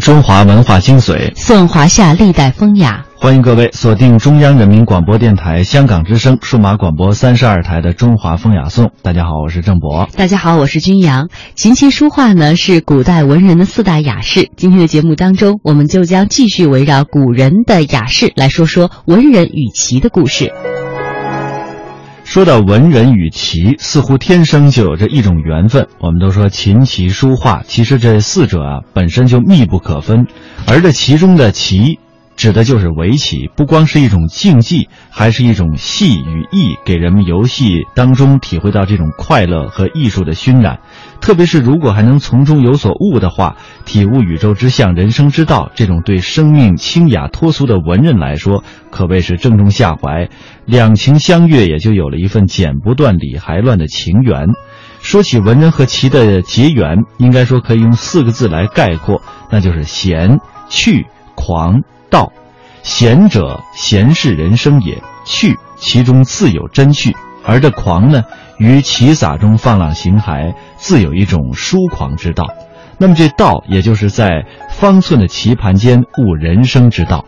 [0.00, 3.04] 中华文化精髓，颂华夏历代风雅。
[3.16, 8.86] 欢迎各位锁定中央人民广播电台香港之声数码广播三十二台的《中华风雅颂》。
[9.02, 10.08] 大家好，我是郑博。
[10.16, 11.28] 大家好，我是君阳。
[11.54, 14.50] 琴棋书画呢是古代文人的四大雅士。
[14.56, 20.50] 今天的节目当中，我们就将继续围绕古人的雅士来说说文人与棋的故事。
[22.30, 25.88] 说到文人与棋，似乎天生就有着一种缘分。
[25.98, 30.28] 我们都说琴棋书画，其实这四者啊本身就密不可分。
[30.68, 31.98] 而这其中的棋，
[32.36, 40.80] 指的就是围棋，不光是一种竞技，还是一种戏与艺，给人们游戏当中体会到这种快乐和艺术的熏染。
[41.20, 50.30] 特别是如果还能从中有所悟的话，体悟宇宙之象、人生之道，这种对生命清雅脱俗的文人来说，可谓是正中下怀。
[50.64, 54.48] 两情相悦，也就有了一份剪不断理还乱的情缘。
[55.02, 59.20] 说起文人和棋的结缘，应该说可以用四个字来概括，
[59.50, 60.38] 那就是闲、
[60.70, 62.32] 趣、狂、道。
[62.82, 67.14] 闲者，闲是人生也；趣，其中自有真趣。
[67.44, 68.24] 而这狂呢，
[68.58, 72.46] 于棋洒中放浪形骸，自有一种疏狂之道。
[72.98, 77.24] 那么这道，也就是在方寸的棋盘间悟人生之道。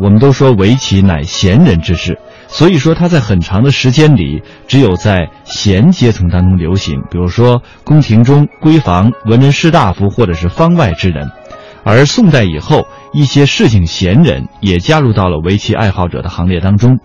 [0.00, 7.02] 我们都说围棋乃闲人之事，所以说它在很长的时间里，只有在闲阶层当中流行。
[7.10, 11.30] 比如说宫廷中、闺房、文人士大夫或者是方外之人。
[11.90, 16.98] 而宋代以后，一些市井闲人也加入到了围棋爱好者的行列当中。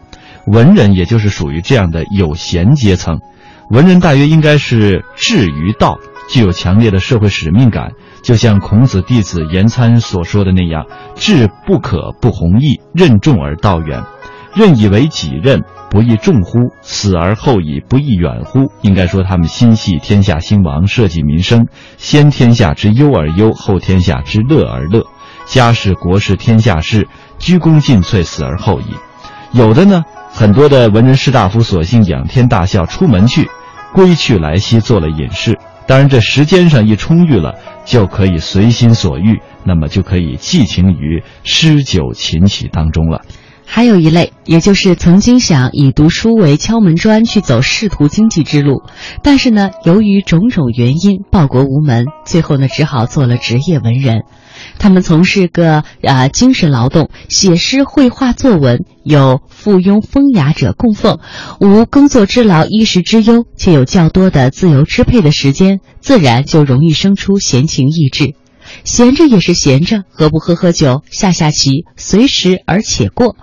[0.45, 3.21] 文人也就是属于这样的有闲阶层，
[3.69, 14.03] 文人大约应该是志于道，具有强烈的社会使命感，就像孔子弟子颜参所说的那样：“志不可不弘毅，任重而道远。
[14.55, 16.59] 任以为己任，不亦重乎？
[16.81, 25.05] 死而后已，不亦远乎？”应该说，他们心系天下兴亡，社稷民生，先天下之忧而忧，后天下之乐而乐，
[25.45, 27.07] 家事国事天下事，
[27.39, 29.57] 鞠躬尽瘁，死而后已。
[29.57, 30.03] 有的呢。
[30.35, 33.51] 很多的文人士大夫索性仰天大笑，出门去，
[33.93, 35.59] 归去来兮，做了隐士。
[35.85, 37.53] 当然，这时间上一充裕了，
[37.85, 43.21] 就可以随心所欲，那么就可以寄情于诗酒琴棋当中了。
[43.65, 48.83] 还有一类，也就是曾经想以读书为敲门砖去走仕途经济之路，
[49.23, 54.23] 但是呢，由于种种原因报国无门，最后呢，只好做了职业文人。
[54.77, 61.19] 他们从事个啊精神劳动，写诗、绘画、作文，有附庸风雅者供奉，
[61.59, 68.35] 无工作之劳、衣食之忧，且有较多的自由支配的时间，自然就容易生出闲情逸致。
[68.83, 73.35] 闲着也是闲着，何不喝喝酒、下下棋，随时而且过？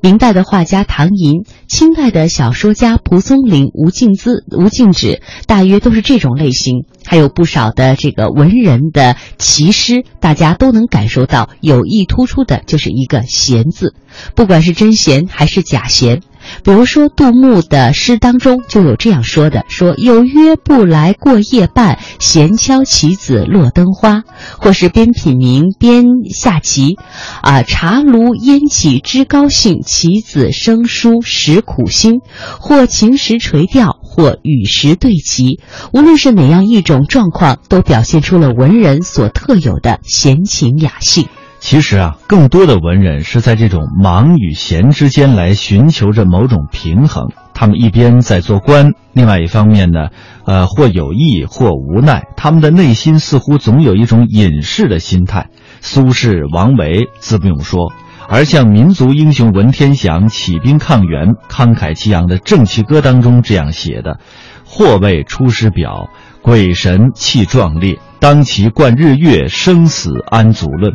[0.00, 6.84] 明代的画家唐寅，清代的小说家蒲松龄、吴敬梓、吴敬梓，大约都是这种类型。
[7.06, 13.94] 还有不少的这个文人的奇诗，大家都能感受到有意突出的就是一个“闲”字，
[14.34, 16.22] 不管是真闲还是假闲。
[16.62, 24.22] 比如说，杜牧的诗当中就有这样说的：“说有约不来过夜半，闲敲棋子落灯花。”
[24.58, 26.96] 或是边品茗边下棋，
[27.42, 32.20] 啊，茶炉烟起知高兴，棋子生疏识苦心。
[32.60, 35.60] 或晴时垂钓，或雨时对棋。
[35.92, 41.26] 无论是哪样一种状况，都表现出了文人所特有的闲情雅兴。
[41.64, 47.30] 其实啊，更多的文人是在这种忙与闲之间来寻求着某种平衡。
[47.54, 50.10] 他们一边在做官，另外一方面呢，
[50.44, 55.46] 呃，或有意或无奈，他们的内心似乎总有一种隐士的心态。
[55.80, 57.92] 苏轼、王维自不用说，
[58.28, 64.20] 而像民族英雄文天祥起兵抗元，慷慨激昂的《正气歌》当中这样写的
[64.68, 66.10] ：“或谓出师表，
[66.42, 70.92] 鬼神气壮烈，当其贯日月，生死安足论。”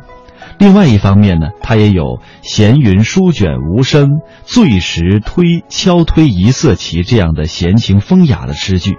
[0.60, 8.98] 另外一方面呢，他也有“闲云书卷无声，醉时推敲推一色棋”这样的闲情风雅的诗句。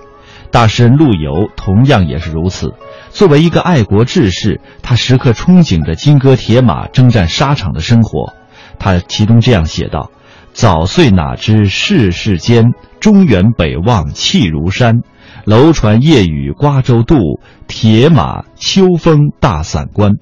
[0.50, 2.73] 大诗人陆游同样也是如此。
[3.11, 8.32] 作为一个爱国志士，他时刻憧憬着金戈铁马、征战沙场的生活。
[8.79, 10.11] 他其中这样写道
[10.55, 15.02] ：“早岁哪知世事艰，中原北望气如山。
[15.44, 17.38] 楼船夜雨瓜洲渡，
[17.69, 20.12] 铁马秋风大散关。”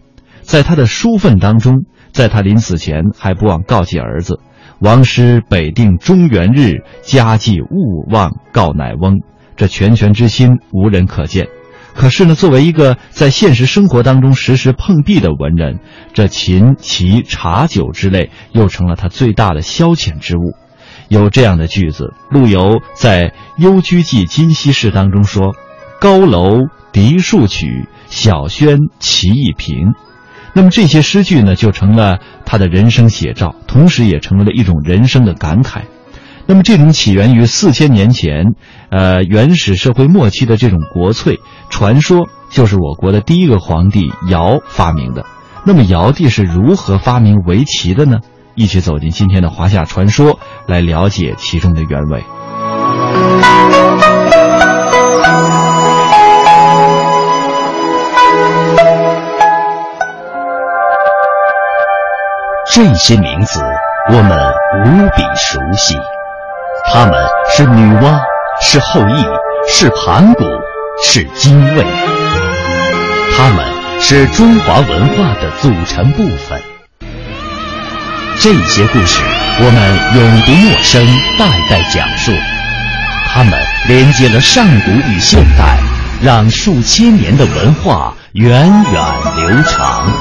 [0.49, 4.41] 在他的书愤当中，在他临死前还不忘告诫儿子
[4.81, 9.21] ：“王师北定中原日，家祭勿忘告乃翁。”
[9.57, 11.49] 这拳拳之心无人可见。
[11.95, 15.81] 可是呢，作为一个在现实生活当中时时碰壁的文人，
[16.15, 20.55] 这琴棋茶酒之类又成了他最大的消遣之物。
[21.09, 23.29] 有这样的句子：陆游在
[23.59, 25.55] 《幽居记今昔事》当中说
[26.01, 29.93] ：“高楼笛数曲，小轩棋艺平。”
[30.55, 35.83] 那么这些诗句呢，就成了他的人生写照，同时也成为了一种人生的感慨。
[36.47, 38.55] 那么这种起源于四千年前，
[38.91, 45.27] 呃，原始社会末期的这种国粹传说，就是我国的第一个皇帝尧发明的。
[45.67, 48.19] 那么尧帝是如何发明围棋的呢？
[48.55, 52.25] 一起走进今天的华夏传说，来了解其中的原委。
[62.71, 63.61] 这些名字
[64.11, 64.39] 我们
[64.85, 65.97] 无比熟悉。
[66.93, 67.15] 他们
[67.51, 68.21] 是女娲，
[68.61, 69.25] 是后羿，
[69.67, 70.45] 是盘古，
[71.03, 71.85] 是精卫。
[73.37, 73.65] 他们
[74.01, 76.61] 是中华文化的组成部分。
[78.41, 79.23] 这些故事
[79.61, 81.05] 我们永不陌生，
[81.39, 82.33] 代代讲述。
[83.31, 83.53] 他们
[83.87, 85.79] 连接了上古与现代，
[86.23, 89.03] 让数千年的文化源远
[89.37, 90.13] 流长。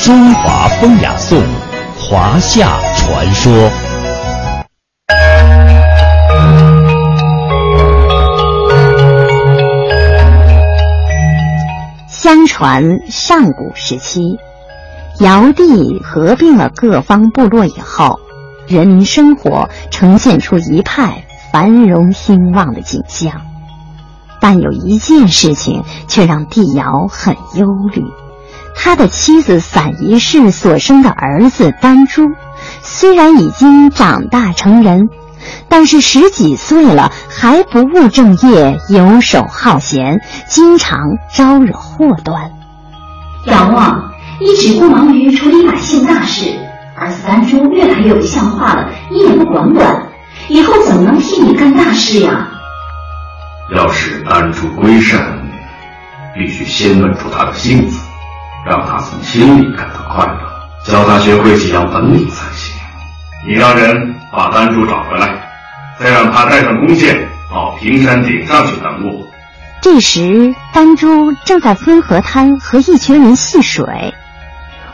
[0.00, 1.42] 中华风雅颂，
[1.98, 3.52] 华夏传说。
[12.08, 14.38] 相传上古时期，
[15.18, 18.20] 尧帝合并了各方部落以后，
[18.68, 23.32] 人民生活呈现出一派繁荣兴旺的景象。
[24.40, 28.04] 但有一件事情却让帝尧很忧虑：
[28.80, 32.30] 他的妻子散宜氏所生的儿子丹朱，
[32.80, 35.08] 虽然已经长大成人。
[35.68, 40.98] 但是十几岁了还不务正业，游手好闲，经常
[41.32, 42.52] 招惹祸端。
[43.46, 46.54] 仰望一直不忙于处理百姓大事，
[46.96, 50.08] 儿子丹朱越来越不像话了，你也不管管，
[50.48, 52.48] 以后怎么能替你干大事呀？
[53.74, 55.20] 要使丹朱归善，
[56.34, 57.98] 必须先稳住他的性子，
[58.68, 60.38] 让他从心里感到快乐，
[60.84, 62.76] 教他学会几样本领才行。
[63.46, 65.44] 你让人把丹珠找回来。
[66.00, 69.26] 再让他带上弓箭到平山顶上去等我。
[69.82, 74.14] 这时，丹珠正在分河滩和一群人戏水，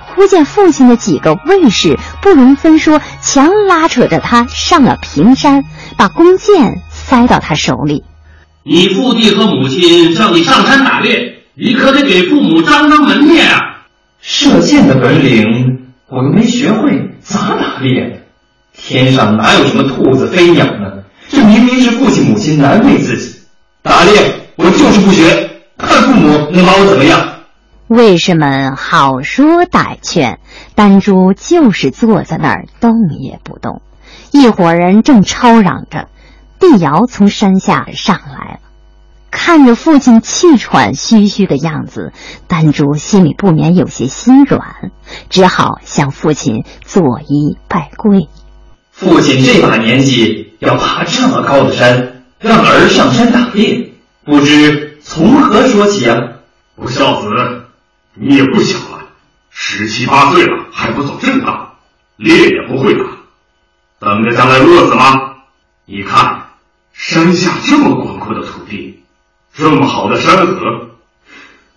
[0.07, 5.63] 忽见父亲的几个卫士不容分说，强拉扯着他上了平山，
[5.99, 8.03] 把弓箭塞到他手里。
[8.63, 13.87] 你父弟和母亲叫你上山打猎，你可得给父母张张门面啊！
[14.21, 18.23] 射箭的本领我又没学会，咋打猎？
[18.73, 21.05] 天上哪有什么兔子飞鸟呢？
[21.29, 23.41] 这明明是父亲母亲难为自己。
[23.83, 24.13] 打猎
[24.57, 27.35] 我就是不学，看父母能把我怎么样？
[27.87, 30.41] 卫士们好说歹劝，
[30.75, 33.81] 丹珠就是坐在那儿动也不动。
[34.33, 36.09] 一伙人正吵嚷着，
[36.59, 38.61] 帝尧从山下上来了，
[39.35, 42.13] 看着父亲气喘吁吁的样子，
[42.47, 44.93] 丹珠心里不免有些心软，
[45.29, 48.29] 只好向父亲作揖拜跪。
[48.93, 53.91] 父亲这把年纪要爬这么高的山，让儿上山打猎，
[54.25, 56.17] 不知从何说起啊？
[56.77, 57.29] 不孝子，
[58.15, 59.09] 你也不小了，
[59.51, 61.75] 十七八岁了还不走正道，
[62.17, 63.05] 猎也不会打，
[63.99, 65.35] 等着将来饿死吗？
[65.87, 66.45] 你看
[66.93, 69.03] 山下这么广阔的土地，
[69.57, 70.65] 这么好的山河，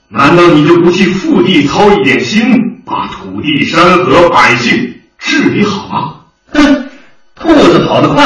[0.07, 6.15] 难道你就不替父帝操一点心，把土地、山河、百姓治理好吗？
[6.53, 6.89] 哼！
[7.35, 8.23] 兔子跑得快，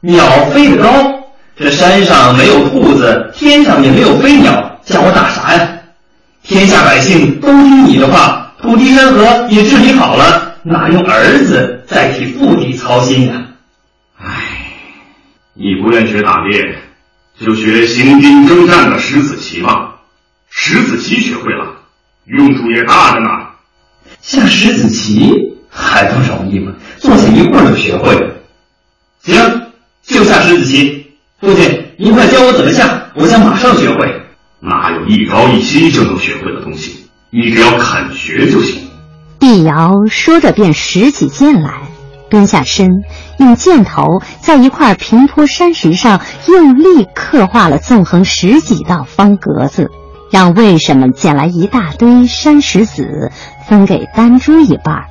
[0.00, 1.14] 鸟飞得高。
[1.56, 5.68] 这山上没有兔子，天上也没有飞鸟，叫我打啥呀？
[6.42, 13.44] 天下百姓都听你的话，土地山河也治理好了，哪用儿子再替父帝操心呀？
[14.20, 14.34] 唉，
[15.54, 16.78] 你不愿学打猎，
[17.40, 19.96] 就学行军征战的石子棋吧。
[20.50, 21.76] 石子棋学会了，
[22.26, 23.28] 用处也大着呢。
[24.20, 25.32] 下石子棋
[25.70, 26.72] 还不容易吗？
[26.98, 28.34] 坐下一会儿就学会了。
[29.22, 29.36] 行，
[30.02, 31.12] 就下石子棋。
[31.40, 34.22] 父亲，您快教我怎么下，我想马上学会。
[34.60, 37.08] 哪有一朝一夕就能学会的东西？
[37.30, 38.82] 你只要肯学就行。
[39.38, 41.82] 帝尧说着，便拾起剑来，
[42.30, 42.88] 蹲下身，
[43.38, 49.90] 用箭头在一块平坡山石上用力刻画了纵横十几道方格子，
[50.30, 53.32] 让卫士们捡来一大堆山石子，
[53.68, 55.04] 分给丹珠一半。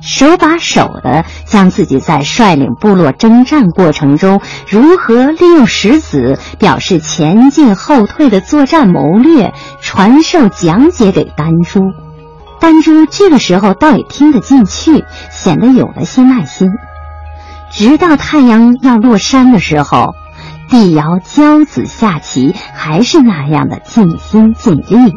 [0.00, 11.80] 手把手的将自己在率领部落征战过程中如何利用石子表示前进后退的作战谋略传授讲解给丹珠。
[12.60, 16.70] 丹珠这个时候倒也听得进去，显得有了些耐心。
[17.70, 20.14] 直到太阳要落山的时候，
[20.70, 25.14] 帝尧教子下棋还是那样的尽心尽力。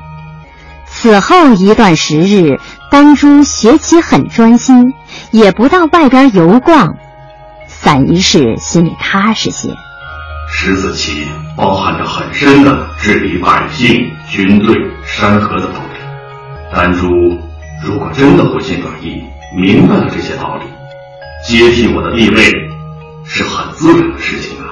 [0.86, 4.94] 此后一段时日，丹珠学棋很专心，
[5.32, 6.96] 也不到外边游逛。
[7.68, 9.70] 散一世心里踏实些。
[10.50, 15.91] 十子棋包含着很深的治理百姓、军队、山河的道理。
[16.74, 17.08] 丹珠
[17.84, 19.22] 如果真的回心转意，
[19.56, 20.64] 明白了这些道理，
[21.46, 22.44] 接替我的地位
[23.26, 24.66] 是很自然的事情啊。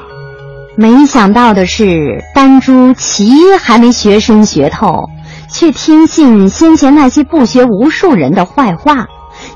[0.78, 3.30] 没想到的是，丹珠棋
[3.62, 5.10] 还没学深学透，
[5.50, 9.08] 却听信先前那些不学无术人的坏话，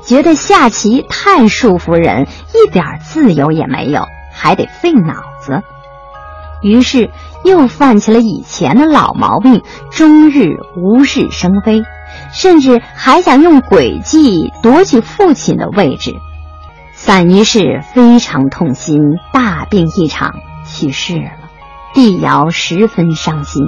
[0.04, 5.62] 觉得下棋太束缚人，一点自由也没有，还得费脑子。
[6.62, 7.10] 于是
[7.42, 11.82] 又犯起了以前的老毛病，终日无事生非，
[12.34, 16.12] 甚至还想用诡计夺取父亲的位置。
[16.92, 18.98] 散一世非常痛心，
[19.32, 20.34] 大病一场，
[20.66, 21.30] 去世了。
[21.92, 23.62] 帝尧十分伤心，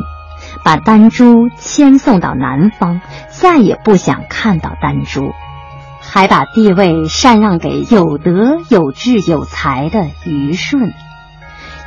[0.64, 5.32] 把丹珠迁送到南方，再也不想看到丹珠，
[6.00, 10.92] 还把帝位禅让给有德、有智、有才的虞舜。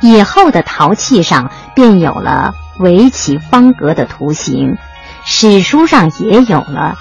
[0.00, 4.76] 以后的陶器上便有了围棋方格的图形，
[5.24, 6.96] 史书上也有了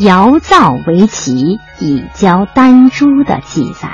[0.00, 3.88] 尧造围棋以教丹朱的记载。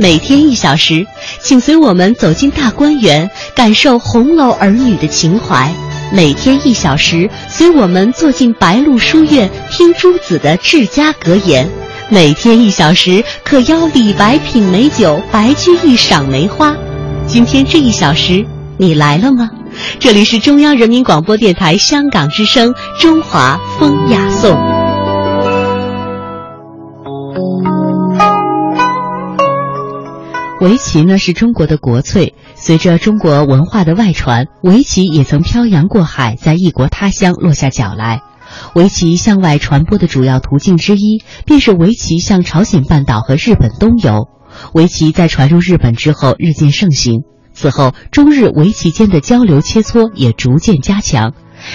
[0.00, 1.06] 每天一小时，
[1.40, 5.68] 请随我们走进大观园，感受红楼儿女的情怀。
[6.12, 11.68] 每天一小时，随我们坐进白鹿书院，听朱子的治家格言。
[12.10, 16.74] 每天一小时，可邀李白品美酒，白居易赏梅花。
[17.26, 18.46] 今天这一小时，
[18.78, 19.50] 你来了吗？
[19.98, 24.52] 这里是中央人民广播电台香港之声《中华风雅颂》。
[30.62, 38.22] 围棋呢是中国的国粹，随着中国文化的外传，围棋也曾漂洋过海，在异国他乡落下脚来。
[38.74, 44.28] 围棋向外传播的主要途径之一，便是围棋向朝鲜半岛和日本东游。
[44.72, 51.32] 围棋在传入日本之后日渐盛行，此后中日围棋间的交流切磋也逐渐加强。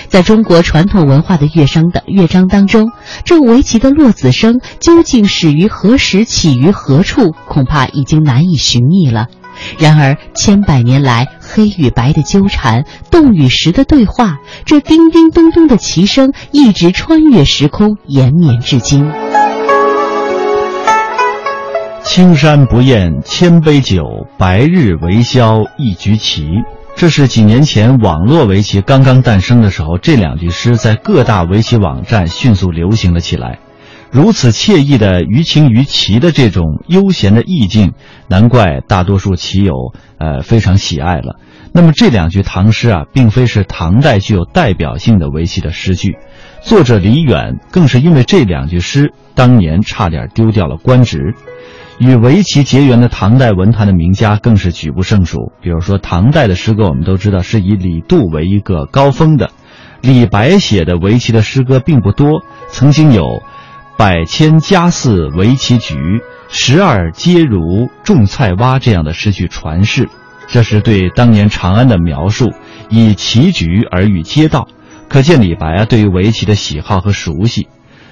[0.08, 2.92] 在中国传统文化的乐章的乐章当中，
[3.26, 9.28] 这围棋的落子声究竟始于何时，起于何处，恐怕已经难以寻觅了。
[9.80, 19.12] 然而，千百年来黑与白的纠缠，动与实的对话，这叮叮咚咚的棋声一直穿越时空，延绵至今。
[22.04, 26.48] 青山不厌千杯酒，白日为宵一局棋。
[26.96, 33.58] 这是几年前网络围棋刚刚诞生的时候，这两句诗在各大围棋网站迅速流行了起来。
[34.14, 37.94] 如此惬意的于情于棋的这种悠闲的意境，
[38.28, 39.74] 难怪大多数棋友
[40.20, 41.40] 呃非常喜爱了。
[41.74, 46.16] 那么这两句唐诗啊，并非是唐代具有代表性的围棋的诗句，
[46.62, 51.34] 作者李远更是因为这两句诗，当年差点丢掉了官职。
[51.98, 55.52] 与围棋结缘的唐代文坛的名家更是举不胜数。
[55.64, 59.50] 比如说，唐代的诗歌，我们都知道是以李杜为一个高峰的。
[60.02, 63.42] 李白写的围棋的诗歌并不多，曾经有
[63.98, 70.10] “百千家似围棋局，十二皆如种菜蛙”这样的诗句传世。
[70.48, 72.52] 这是对当年长安的描述，
[72.90, 74.68] 以棋局而喻街道，
[75.08, 77.68] 可见李白啊对于围棋的喜好和熟悉。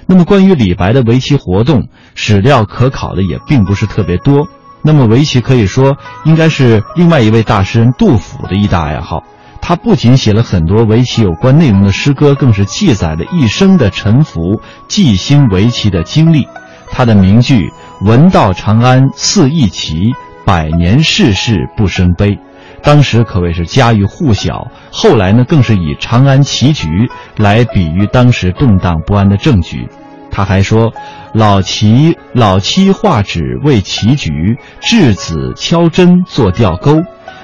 [0.06, 4.48] 那么，关于李白的围棋活动，史料可考的也并不是特别多。
[4.82, 9.24] 那么，围棋可以说应该是另外一位大诗人杜甫的一大爱好。
[9.64, 16.46] 他不仅写了很多围棋有关内容的诗歌，更是记载了一生的沉浮、寄心围棋的经历。
[16.90, 17.70] 他的名句
[18.04, 20.10] “闻道长安似弈棋，
[20.44, 22.36] 百年世事不生悲”。
[22.82, 29.88] 当时可谓是家喻户晓，后来呢，更是以长安棋局来比喻当时动荡不安的政局。
[30.32, 30.92] 他还说
[31.32, 37.00] ：“老棋老妻画纸为棋局，稚子敲针做钓钩。”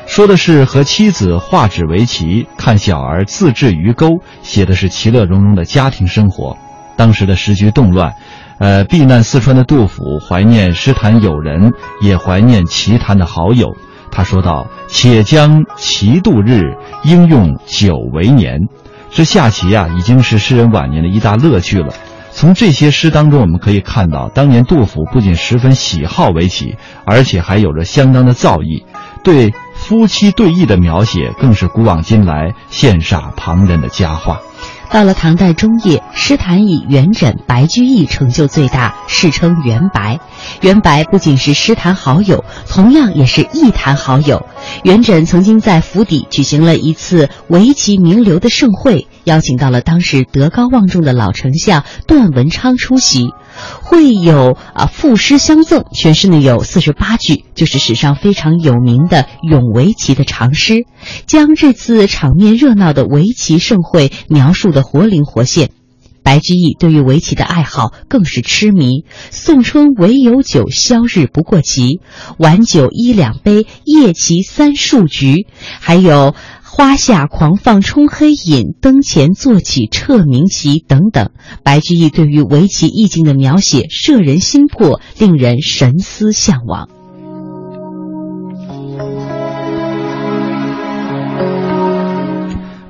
[0.09, 6.57] 说的是和妻子画纸围棋，看小儿自制鱼钩，写的是其乐融融的家庭生活。
[6.97, 8.15] 当时的时局动乱，
[8.59, 13.77] 呃，避难四川的杜甫怀念诗坛友人，也怀念棋坛的好友。
[14.11, 16.62] 他说道：“且将棋度日，
[17.05, 18.62] 应用酒为年。”
[19.12, 21.93] 这下棋啊，已经是诗人晚年的一大乐趣了。
[22.33, 28.85] 从这些诗当中，我们可以看到，当年杜甫不仅十分喜好围棋，而且还有着相当的造诣。
[29.23, 34.41] 对夫妻对弈的描写，更是古往今来羡煞旁人的佳话。
[34.91, 40.19] 到了唐代中叶，诗坛以元稹、白居易成就最大，世称元白。
[40.63, 44.47] 元白不仅是诗坛好友，同样也是艺坛好友。
[44.85, 53.33] 元稹曾经在府邸举行了一次围棋名流的盛会，邀请到了当时德高望重的老丞相段文昌出席。
[53.83, 60.85] 会有啊赋诗相赠，全诗呢有四十八句，就是史上非常有名的咏围棋的长诗，
[61.27, 65.71] 将这次场面热闹的围棋盛会描述的活灵活现。
[66.23, 72.00] 白居易对于围棋的爱好更是痴迷，送春唯有酒，消日不过棋，
[72.37, 75.47] 晚酒一两杯，夜棋三数局，
[75.81, 76.35] 还有。
[76.79, 81.31] 花下狂放冲黑饮，灯前坐起彻明棋等等。
[81.65, 86.89] 白居易对于围棋意境的描写摄人心魄，令人神思向往。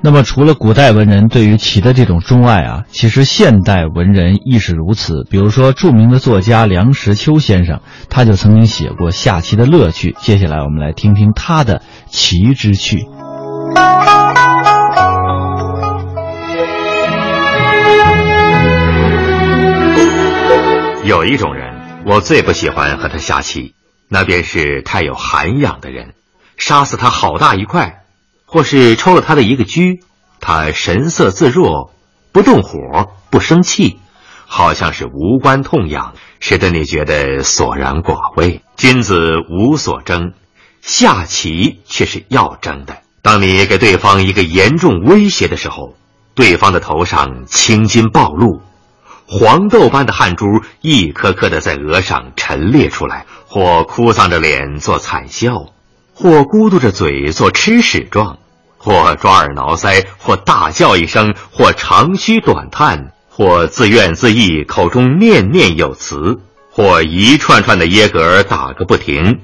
[0.03, 5.25] 那么，除了古代文人对于棋的这种钟爱啊，其实现代文人亦是如此。
[5.31, 7.81] 比如说，著名的作家梁实秋先生，
[8.11, 10.15] 他就曾经写过下棋的乐趣。
[10.21, 11.81] 接下来，我们来听听他的
[12.11, 13.07] 棋之趣。
[21.05, 23.75] 有一种人，我最不喜欢和他下棋，
[24.09, 26.15] 那便是太有涵养的人。
[26.59, 28.03] 杀死他好大一块，
[28.45, 29.81] 或是抽了他的一个车，
[30.41, 31.93] 他神色自若，
[32.33, 33.99] 不动火，不生气，
[34.47, 38.61] 好像是无关痛痒，使得你觉得索然寡味。
[38.77, 40.35] 君子无所争，
[40.83, 42.99] 下棋却是要争的。
[43.31, 45.95] 当你给对方一个严重威胁的时候，
[46.35, 48.63] 对方的头上青筋暴露，
[49.27, 50.47] 黄豆般的汗珠
[50.81, 55.67] 一颗颗的在额上陈列出来，或哭丧着脸做惨笑，
[56.15, 58.39] 或咕嘟着嘴做吃屎状，
[58.79, 66.39] 或抓耳挠腮，或大叫一声，或长吁短叹，或自怨自艾，口中念念有词，
[66.71, 69.41] 或一串串的耶格打个不停，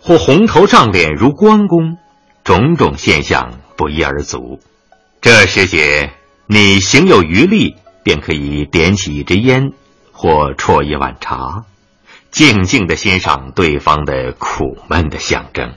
[0.00, 1.98] 或红头胀脸如关公。
[2.42, 4.60] 种种现象不一而足，
[5.20, 6.12] 这时节
[6.46, 9.72] 你行有余力，便可以点起一支烟，
[10.10, 11.64] 或啜一碗茶，
[12.30, 15.74] 静静的欣赏对方的苦闷的象征。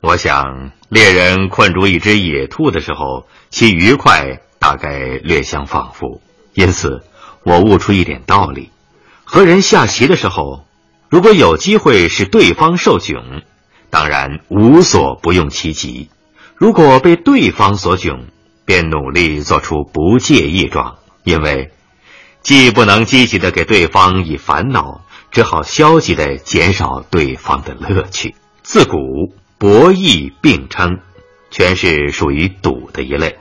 [0.00, 6.20] 我想，猎人困住一只野兔的时候，其愉快大概略相仿佛。
[6.52, 7.02] 因此，
[7.42, 8.70] 我悟出一点道理：
[9.24, 10.66] 和人下棋的时候，
[11.08, 13.42] 如果有机会使对方受窘。
[13.94, 16.08] 当然无所不用其极，
[16.56, 18.22] 如果被对方所窘，
[18.64, 21.70] 便努力做出不介意状，因为
[22.42, 28.34] 既不能积极的给对方以烦恼，只好消极的减少对方的乐趣。
[28.64, 28.98] 自古
[29.58, 30.98] 博弈并称，
[31.52, 33.38] 全是属于赌的一类，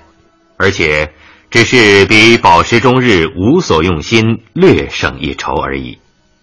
[0.58, 1.16] 而且
[1.50, 5.98] 只是比饱食终日无所用心略胜一筹而已。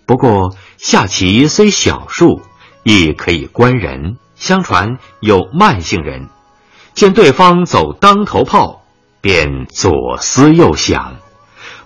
[0.05, 2.43] 不过下棋虽小数。
[2.83, 4.17] 亦可以观人。
[4.37, 6.31] 相传有慢性人，
[6.95, 8.81] 见对方走当头炮，
[9.21, 11.17] 便左思右想，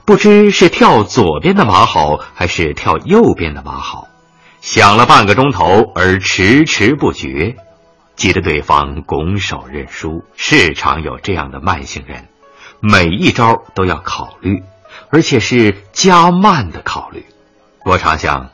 [0.04, 4.06] 不知是跳左边的马好，还是跳右边的马好，
[4.60, 7.56] 想了半个钟头而迟迟不决，
[8.14, 10.22] 急得对方拱手认输。
[10.36, 12.28] 是常有这样的慢性人，
[12.78, 14.62] 每一招都要考虑，
[15.10, 17.26] 而且是加慢的考虑。
[17.84, 18.50] 我常想，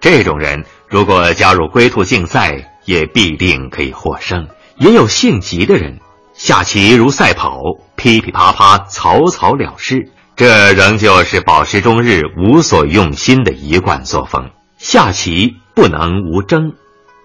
[0.00, 0.64] 这种人。
[0.90, 4.48] 如果加入龟兔竞赛，也必定可以获胜。
[4.76, 6.00] 也有性急的人，
[6.34, 7.60] 下棋如赛跑，
[7.94, 10.10] 噼噼啪啪，草草了事。
[10.34, 14.50] 这仍旧是饱食终日、无所用心的一贯作风。
[14.78, 16.72] 下棋不能无争，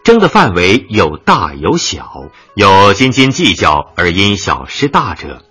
[0.04, 5.42] 争的范围有大有小，有斤斤计较而因小失大者，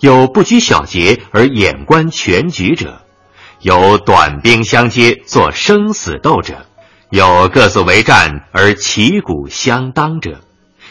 [0.00, 3.02] 有不拘小节而眼观全局者，
[3.60, 6.64] 有短兵相接做生死斗者。
[7.10, 10.40] 有各自为战而旗鼓相当者，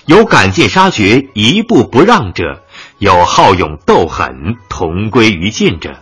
[0.07, 2.63] 有赶尽杀绝一步不让者，
[2.97, 5.95] 有好勇斗狠同归于尽者，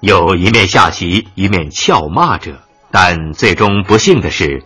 [0.00, 2.60] 有一面下棋一面俏骂者。
[2.92, 4.62] 但最终不幸的是，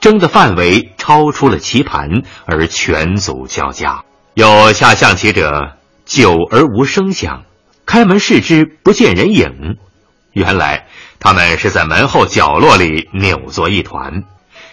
[0.00, 4.02] 争的范围超出了棋盘而拳足交加。
[4.34, 7.44] 有下象棋者久而无声响，
[7.86, 9.76] 开门视之不见人影，
[10.32, 10.88] 原来。
[11.26, 14.22] 他们是在门后角落里扭作一团，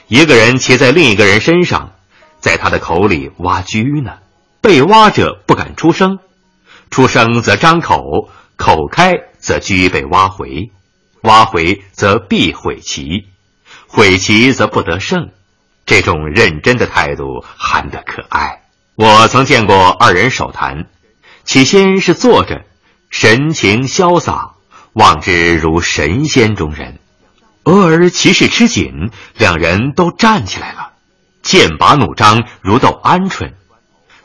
[0.07, 1.93] 一个人骑在另一个人身上，
[2.39, 4.19] 在他的口里挖车呢。
[4.61, 6.19] 被挖者不敢出声，
[6.91, 10.69] 出声则张口，口开则车被挖回，
[11.23, 13.25] 挖回则必毁棋，
[13.87, 15.31] 毁棋则不得胜。
[15.87, 18.61] 这种认真的态度憨得可爱。
[18.93, 20.85] 我曾见过二人手谈，
[21.45, 22.61] 起先是坐着，
[23.09, 24.52] 神情潇洒。
[24.93, 26.99] 望之如神仙中人。
[27.65, 30.93] 俄而棋势吃紧，两人都站起来了，
[31.41, 33.53] 剑拔弩张，如斗鹌鹑。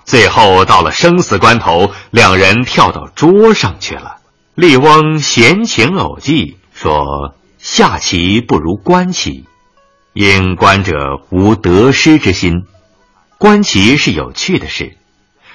[0.04, 4.16] 最后到了生死关头，两人跳到桌上去了。
[4.54, 9.46] 笠翁闲情偶记说：“下棋不如观棋，
[10.14, 12.64] 因观者无得失之心。
[13.36, 14.96] 观棋是有趣的事，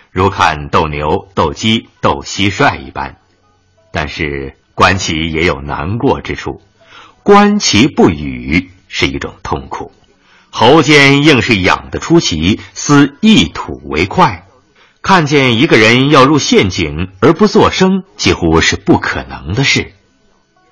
[0.10, 3.17] 如看斗牛、斗鸡、斗蟋蟀一般。
[3.91, 6.62] 但是观棋也有难过之处。”
[7.23, 9.93] 观其不语是一种痛苦，
[10.49, 14.45] 喉间硬是痒得出奇，思一吐为快。
[15.01, 19.93] 看见一个人要入陷阱而不作声，几乎是不可能的事。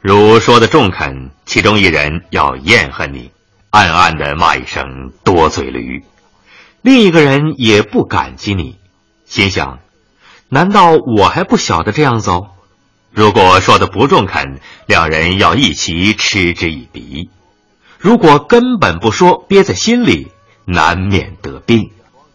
[0.01, 3.31] 如说的中肯，其中一人要厌恨你，
[3.69, 6.03] 暗暗的骂一声多嘴驴；
[6.81, 8.77] 另一个人也不感激你，
[9.25, 9.79] 心想：
[10.49, 12.50] 难道我还不晓得这样走？
[13.13, 17.29] 如果说的不中肯，两人要一起嗤之以鼻；
[17.99, 20.31] 如果根本不说，憋在心里，
[20.65, 21.91] 难免得病。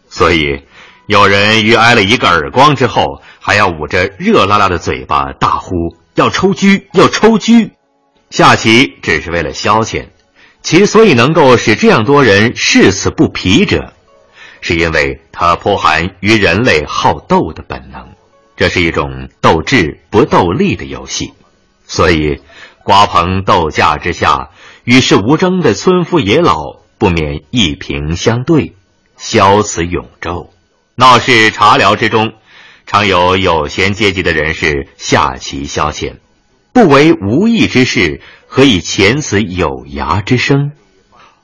[0.07, 0.63] 所以，
[1.07, 5.73] 有人于挨了一个耳光之后，还要捂着热辣辣的嘴巴大呼
[6.13, 7.53] 要抽车，要抽车。
[8.29, 10.09] 下棋只是为了消遣，
[10.61, 13.93] 其所以能够使这样多人视死不疲者，
[14.61, 18.16] 是因为它颇含于人类好斗的本能。
[18.57, 21.31] 这是一种斗智不斗力的游戏，
[21.85, 22.41] 所以
[22.83, 24.49] 瓜棚斗架之下，
[24.83, 28.73] 与世无争的村夫野老不免一平相对，
[29.15, 30.49] 消此永昼。
[30.95, 32.33] 闹市茶寮之中，
[32.87, 36.15] 常有有闲阶级的人士下棋消遣，
[36.73, 40.71] 不为无益之事，何以遣此有涯之生？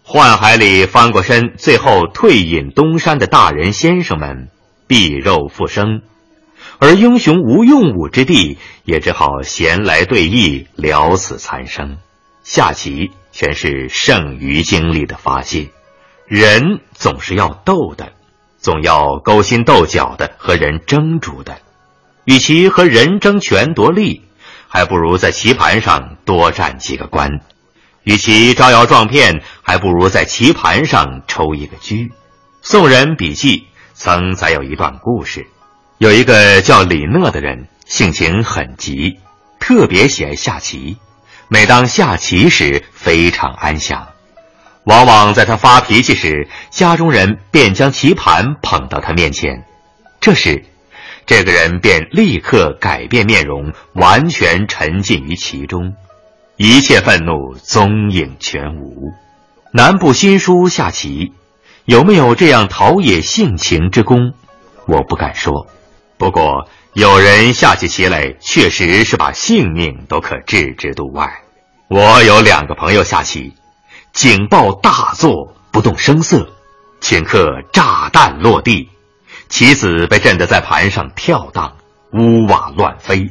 [0.03, 4.49] 宦海里翻过身，最后退隐东山的大人先生们，
[4.87, 6.01] 避肉复生。
[6.83, 11.95] 而英雄无用武之地，也只好闲来对弈，了此残生。
[12.43, 15.69] 下棋全是剩余精力的发泄。
[16.27, 18.11] 人总是要斗的，
[18.57, 21.59] 总要勾心斗角的和人争逐的。
[22.25, 24.21] 与其和人争权夺利，
[24.67, 27.39] 还不如在棋盘上多占几个官；
[28.03, 31.95] 与其招摇撞骗，还不如在棋盘上抽一个车。
[32.61, 35.47] 宋人笔记曾载有一段故事。
[35.99, 39.19] 有一个叫李讷的人，性情很急，
[39.59, 40.97] 特别喜爱下棋。
[41.47, 44.07] 每当下棋时，非常安详。
[44.85, 49.63] 往往在他发脾气时，家中人便将棋盘捧到他面前。
[50.19, 50.65] 这时，
[51.25, 55.93] 这个人便立刻改变面容，完全沉浸于其中，
[56.57, 59.13] 一切愤怒踪影全无。
[59.71, 61.33] 南部新书下棋，
[61.85, 64.33] 有没有这样陶冶性情之功？
[64.85, 65.67] 我不敢说。
[66.23, 71.41] 不过，有人下起棋来，确实是把性命都可置之度外。
[71.89, 73.53] 我有两个朋友下棋，
[74.13, 76.53] 警报大作，不动声色，
[77.01, 78.87] 顷刻炸弹落地，
[79.49, 81.73] 棋子被震得在盘上跳荡，
[82.13, 83.29] 屋瓦乱飞。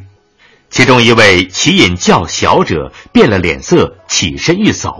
[0.68, 4.94] 其中一位棋瘾较小者变了脸色，起身欲走，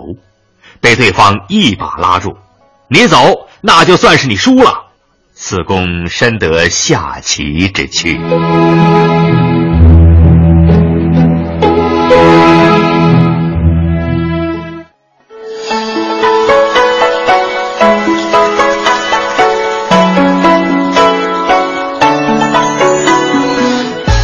[0.81, 2.39] 被对方一把拉住
[2.89, 4.87] ：“你走，那就算是你输了。”
[5.45, 8.17] 此公深得下棋之趣。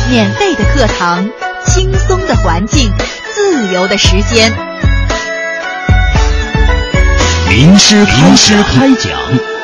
[0.09, 1.28] 免费的课堂，
[1.66, 2.92] 轻松的环境，
[3.35, 4.52] 自由的时间。
[7.48, 9.58] 名师名师开讲。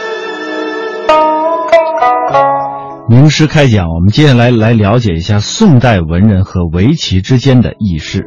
[3.07, 8.25] 名师开讲，我们接下来来了解一下宋代文人和围棋之间的轶事。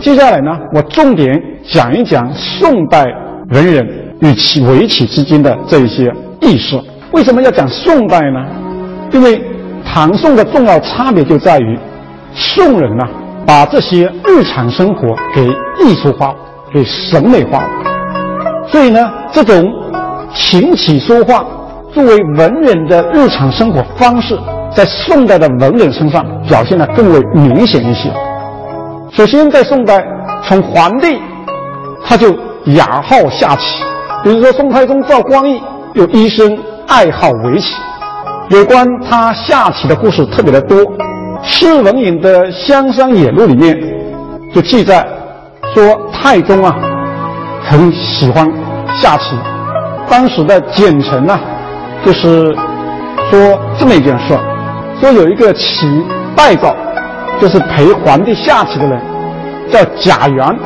[0.00, 1.38] 接下来呢，我重点
[1.70, 3.04] 讲一讲宋代
[3.50, 3.86] 文人
[4.22, 6.80] 与其围棋之间的这一些轶事。
[7.12, 8.46] 为什么要讲宋代呢？
[9.12, 9.38] 因为
[9.84, 11.78] 唐宋的重要差别就在于
[12.32, 13.04] 宋人呢。
[13.46, 15.46] 把这些日常生活给
[15.80, 16.34] 艺术化、
[16.72, 17.62] 给审美化，
[18.68, 19.64] 所以呢，这种
[20.34, 21.44] 琴棋书画
[21.92, 24.36] 作为文人的日常生活方式，
[24.74, 28.10] 在宋代的文人身上表现的更为明显一些。
[29.12, 30.04] 首先，在宋代，
[30.42, 31.18] 从皇帝
[32.04, 32.36] 他就
[32.74, 33.82] 雅好下棋，
[34.24, 35.62] 比如说宋太宗赵光义
[35.94, 37.76] 有一生爱好围棋，
[38.50, 40.78] 有关他下棋的故事特别的多。
[41.48, 43.78] 释文隐的《香山野录》里面
[44.52, 45.06] 就记载
[45.72, 46.76] 说，太宗啊
[47.62, 48.50] 很喜欢
[49.00, 49.36] 下棋。
[50.08, 51.38] 当时的简臣呢，
[52.04, 52.54] 就是
[53.30, 54.36] 说这么一件事
[55.00, 55.86] 说有一个棋
[56.36, 56.74] 代造，
[57.40, 59.00] 就是陪皇帝下棋的人，
[59.70, 60.58] 叫贾元。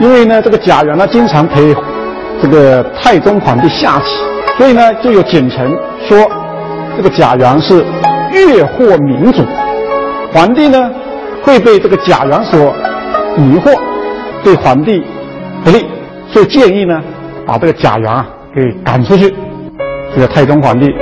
[0.00, 1.74] 因为呢，这个贾元呢经常陪
[2.40, 4.06] 这个太宗皇帝下棋，
[4.56, 5.70] 所以呢就有简臣
[6.08, 6.18] 说
[6.96, 7.84] 这个贾元是
[8.32, 9.44] 越货民主，
[10.34, 10.90] 皇帝呢
[11.44, 12.74] 会被这个贾元所
[13.36, 13.72] 迷惑，
[14.42, 15.00] 对皇帝
[15.62, 15.86] 不利，
[16.28, 17.00] 所以建议呢
[17.46, 19.32] 把这个贾元啊给赶出去。
[20.12, 20.92] 这个太宗皇帝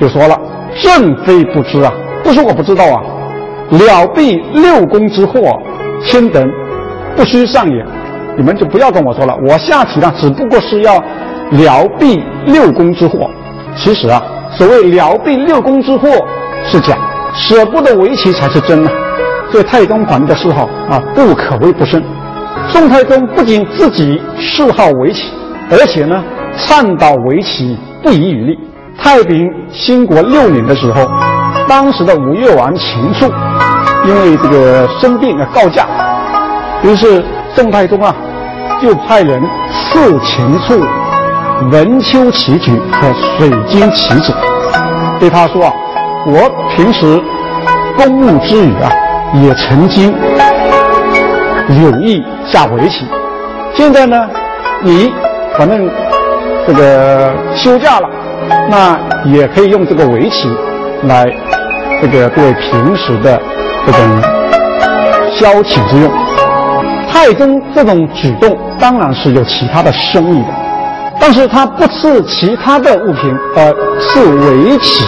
[0.00, 0.36] 就说了
[0.82, 1.92] ：“朕非不知啊，
[2.24, 3.00] 不是我不知道啊，
[3.70, 5.40] 了避六宫之祸，
[6.02, 6.44] 卿等
[7.14, 7.84] 不须上也。”
[8.36, 11.02] 你们就不要跟我说了，我下棋呢，只不过是要
[11.52, 13.30] 疗避六宫之祸。
[13.76, 16.08] 其实啊，所谓疗避六宫之祸
[16.64, 16.98] 是假，
[17.36, 18.90] 舍不得围棋才是真啊。
[19.50, 22.02] 所以太宗皇帝的嗜好啊，不可谓不深。
[22.68, 25.30] 宋太宗不仅自己嗜好围棋，
[25.70, 26.22] 而且呢，
[26.56, 28.58] 倡导围棋不遗余力。
[28.98, 31.06] 太平兴国六年的时候，
[31.68, 33.30] 当时的吴越王秦肃
[34.06, 35.86] 因为这个生病而告假，
[36.82, 38.14] 于是宋太宗啊。
[38.78, 40.78] 就派人赐秦处
[41.72, 44.34] 文丘棋局和水晶棋子，
[45.18, 45.72] 对他说啊，
[46.28, 47.22] 我平时
[47.96, 48.90] 公务之余啊，
[49.34, 50.12] 也曾经
[51.80, 53.06] 有意下围棋。
[53.76, 54.28] 现在呢，
[54.82, 55.12] 你
[55.56, 55.88] 反正
[56.66, 58.08] 这个休假了，
[58.68, 58.98] 那
[59.30, 60.50] 也可以用这个围棋
[61.04, 61.32] 来
[62.02, 63.40] 这个作为平时的
[63.86, 64.00] 这种
[65.30, 66.10] 消遣之用。
[67.08, 70.48] 太宗这种举动当然是有其他的深意的，
[71.20, 75.04] 但是他不赐其他的物品，而赐围棋，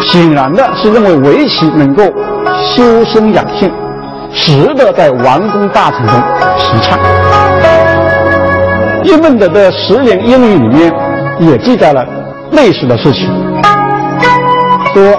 [0.00, 2.02] 显然的是认为围棋能够
[2.64, 3.70] 修身养性，
[4.32, 6.14] 值得在王公大臣中
[6.58, 6.98] 提倡。
[9.04, 10.92] 叶问的的十年英语里面
[11.38, 12.04] 也记载了
[12.52, 13.28] 类似的事情，
[14.92, 15.14] 说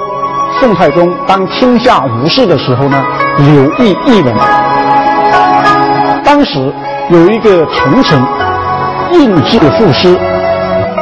[0.60, 3.04] 宋太宗当天下无事的时候呢，
[3.38, 4.34] 留意译文。
[6.24, 6.72] 当时
[7.10, 8.22] 有一个重臣
[9.13, 10.15] 印制赋诗，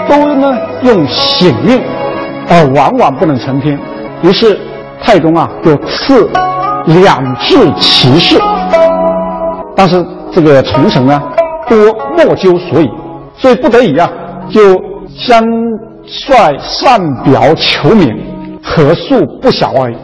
[0.07, 1.81] 都呢用险韵，
[2.49, 3.77] 而往往不能成篇。
[4.23, 4.59] 于是
[5.01, 6.29] 太宗啊就赐
[6.85, 8.39] 两制骑士，
[9.75, 11.21] 但是这个重臣呢
[11.67, 11.77] 多
[12.17, 12.89] 莫究所以，
[13.37, 14.09] 所以不得已啊
[14.49, 14.81] 就
[15.15, 15.43] 相
[16.05, 18.15] 率上表求名，
[18.63, 19.95] 何数不小而已。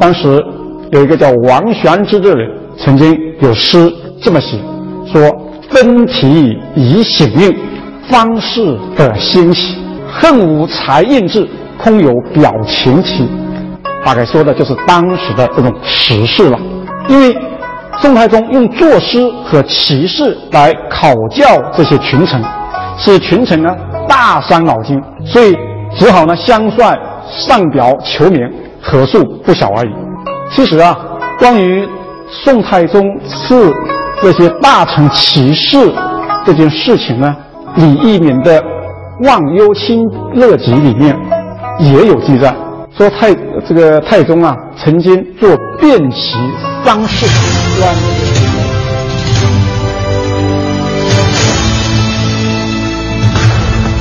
[0.00, 0.44] 当时
[0.90, 4.58] 有一个叫王玄之的人，曾经有诗这么写。
[5.06, 5.20] 说
[5.70, 7.56] 分题以险运，
[8.08, 9.78] 方士得欣喜，
[10.10, 11.48] 恨无才印制，
[11.82, 13.28] 空有表情题。
[14.04, 16.58] 大概说的就是当时的这种时事了。
[17.08, 17.36] 因为
[18.00, 21.44] 宋太宗用作诗和骑士来考教
[21.76, 22.42] 这些群臣，
[22.98, 23.74] 使群臣呢
[24.08, 25.56] 大伤脑筋，所以
[25.96, 26.96] 只好呢相率
[27.28, 28.40] 上表求名，
[28.80, 29.90] 何数不小而已。
[30.50, 30.96] 其实啊，
[31.38, 31.88] 关于
[32.30, 33.72] 宋太宗赐。
[34.20, 35.92] 这些大臣骑事
[36.46, 37.34] 这件事情呢，
[37.74, 38.62] 李义民的
[39.26, 41.18] 《忘忧清乐集》里面
[41.82, 42.54] 也有记载，
[42.96, 43.34] 说太
[43.68, 46.36] 这个太宗啊，曾经做便旗
[46.84, 47.26] 丧事。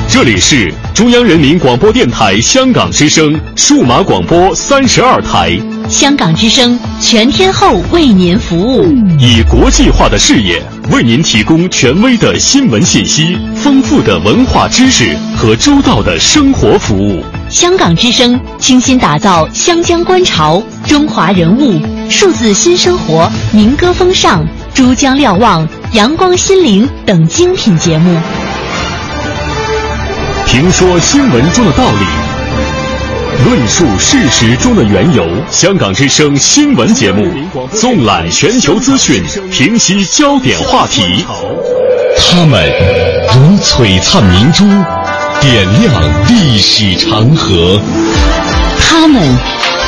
[0.08, 5.58] 这里是中央人民广播电台香港之声数码广播三十二台。
[5.90, 8.84] 香港之声全天候为您服务，
[9.18, 17.24] 以国际化的视野为您提供权威的新闻信息、丰富的文化知识和周到的生活服务。
[17.52, 28.18] 香港之声倾心打造湘江观潮、中华人物、数字新生活、民歌风尚、珠江瞭望、阳光心灵等精品节目，
[30.48, 32.06] 评说新闻中的道理。
[33.44, 37.30] 论述事实中的缘由，香港之声新闻节目
[37.74, 41.26] 纵览全球资讯，平息焦点话题。
[42.18, 42.72] 他们
[43.34, 44.64] 如璀璨明珠，
[45.42, 47.80] 点亮历史长河；
[48.80, 49.20] 他们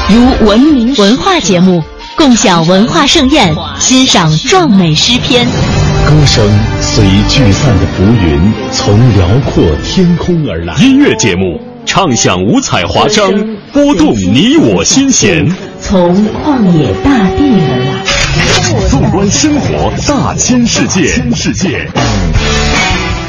[0.09, 1.83] 如文明文化节目，
[2.17, 5.45] 共享文化盛宴，欣赏壮美诗篇。
[5.45, 6.43] 歌声
[6.81, 10.73] 随聚散的浮云，从辽阔天空而来。
[10.81, 11.61] 音乐节目。
[11.85, 13.29] 唱响五彩华章，
[13.73, 15.45] 拨动你我心弦。
[15.81, 21.05] 从旷野大地而来，纵观生活大千世界。
[21.35, 21.87] 世界。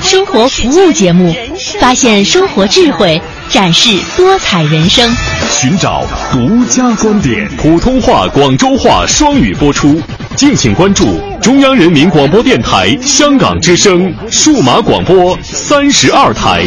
[0.00, 1.34] 生活服务节目，
[1.80, 5.10] 发现生活智慧，展示多彩人生，
[5.50, 7.48] 寻找独家观点。
[7.56, 10.00] 普通话、广州话双语播出，
[10.36, 16.64] 敬请关注中央人民广播电台香港之声数码广播三十二台。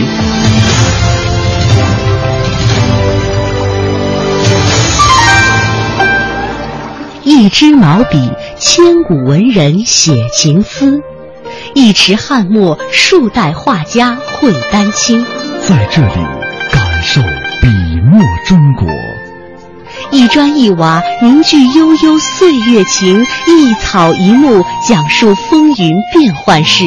[7.24, 11.00] 一支毛笔，千古文人写情思；
[11.80, 15.24] 一池汉墨，数代画家绘丹青。
[15.62, 16.26] 在这里，
[16.72, 17.22] 感受
[17.62, 17.68] 笔
[18.02, 18.88] 墨中国。
[20.10, 26.84] 一砖一瓦凝聚悠悠岁月情，一草一木讲述风云变幻事。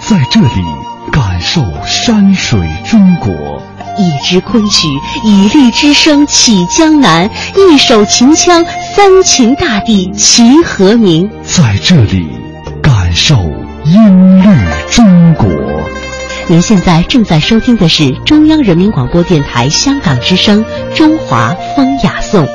[0.00, 0.64] 在这里，
[1.12, 3.30] 感受山水中国。
[3.98, 4.88] 一支昆曲，
[5.22, 8.64] 以律之声起江南；一首秦腔，
[8.96, 11.30] 三秦大地齐和鸣。
[11.42, 12.26] 在这里，
[12.82, 13.36] 感受
[13.84, 14.48] 音律
[14.90, 15.46] 中国。
[16.48, 20.64] 您现在正在收听的是中央人民广播电台香港之声
[20.96, 22.46] 《中华风雅颂》。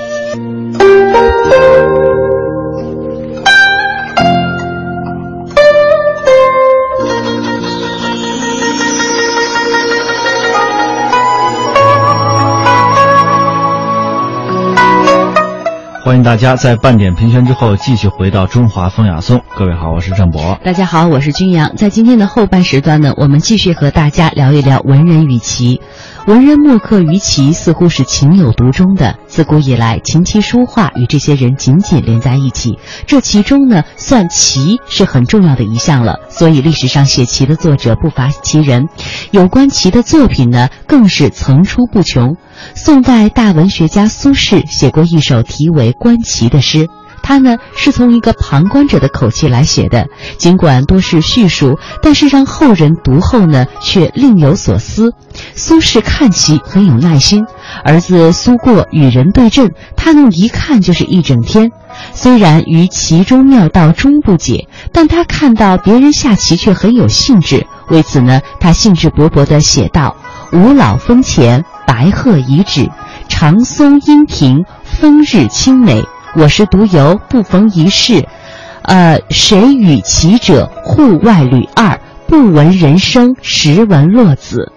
[16.07, 19.39] 欢迎大家在半点评选之后继续回到《中华风雅颂》。
[19.57, 20.57] 各位好，我是郑博。
[20.63, 21.75] 大家好，我是君阳。
[21.75, 25.81] 在今天的后半时段呢，我们继续和大家聊一聊文人与棋。
[26.27, 29.17] 文人墨客于棋，似乎是情有独钟的。
[29.27, 32.77] 自古以来，琴棋书画与这些人紧紧连在一起。
[33.05, 36.19] 这其中呢，算棋是很重要的一项了。
[36.29, 38.89] 所以，历史上写棋的作者不乏其人，
[39.31, 42.35] 有关棋的作品呢，更是层出不穷。
[42.75, 46.89] 宋代大文学家苏轼写过一首题为《观棋》的诗。
[47.21, 55.11] 他呢是从一个旁观者的口气来写的，尽管多是叙述，但是让后人读后呢却另有所思。
[55.55, 57.45] 苏轼看棋很有耐心，
[57.83, 61.71] 儿子苏过与人对阵，他能一看就是一整天。
[62.13, 67.65] 虽然于其中妙道终不解，但他看到别人下棋却很有兴致。
[67.89, 70.15] 为此呢，他兴致勃勃地写道
[70.53, 72.89] ：“五老峰前，白鹤遗址，
[73.27, 76.03] 长松阴亭，风日清美。”
[76.35, 78.27] 我是独游，不逢一事。
[78.83, 80.69] 呃，谁与棋者？
[80.83, 84.71] 户外旅二，不闻人声，实闻落子。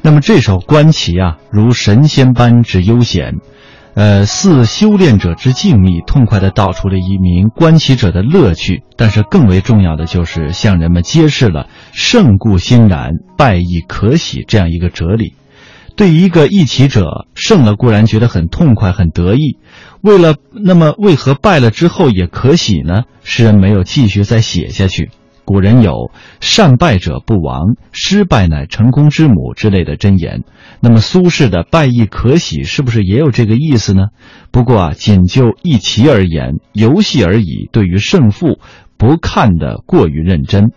[0.00, 3.34] 那么这首观棋啊，如神仙般之悠闲，
[3.94, 8.82] 呃，似修炼者之静谧，痛快地道出了一名观棋者的乐趣。
[8.96, 15.34] 但是更为重要的就是向人们揭示了“胜固欣然，败亦可喜”这样一个哲理。
[15.98, 19.58] 对于一个弈棋者，胜了固然觉得很痛快、很得意，
[20.00, 23.02] 为了那么为何败了之后也可喜呢？
[23.24, 25.10] 诗人没有继续再写下去。
[25.44, 30.44] 古人有“善败者不亡，失败乃成功之母”之类的箴言。
[30.78, 34.10] 那么苏轼的“败亦可喜”是不是也有这个意思呢？
[34.52, 38.60] 不过啊，仅就弈棋而言，游戏而已，对于胜负
[38.96, 40.70] 不看得过于认真。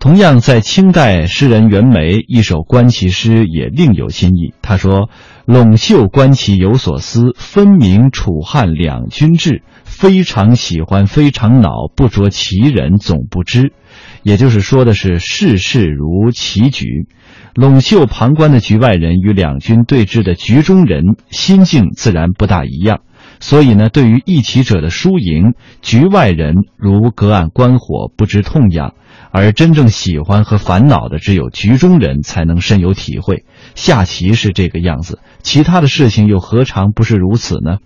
[0.00, 4.54] 同样，在清代诗人袁枚一首观棋诗也另有新意。
[4.62, 5.10] 他说
[5.44, 9.64] ：“陇袖观棋有所思，分明楚汉两军志。
[9.82, 13.72] 非常喜欢，非常恼，不着其人总不知。”
[14.22, 17.08] 也就是说的是世事如棋局，
[17.54, 23.00] 陇袖旁观的局外人与两军对峙的局中人心境自然不大一样。
[23.40, 28.94] 所以呢，对于弈棋者的输赢，局外人如隔岸观火，不知痛痒。
[29.30, 33.44] 而真正喜欢和烦恼的，只有局中人才能深有体会。
[33.74, 37.78] 下棋是这个样子，其他的事情又何尝不是如此呢？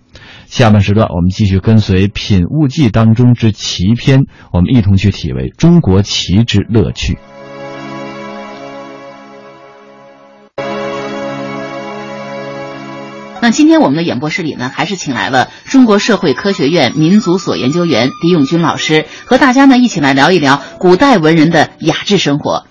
[0.47, 7.17] 下半时段，我们继续跟随《品物记》当中之棋篇，我们一同去体味中国棋之乐趣。
[13.43, 22.63] 那今天我们的演播室里呢，还是请来了中国社会科学院民族所研究员狄永军老师，和大家呢一起来聊一聊古代文人的雅致生活。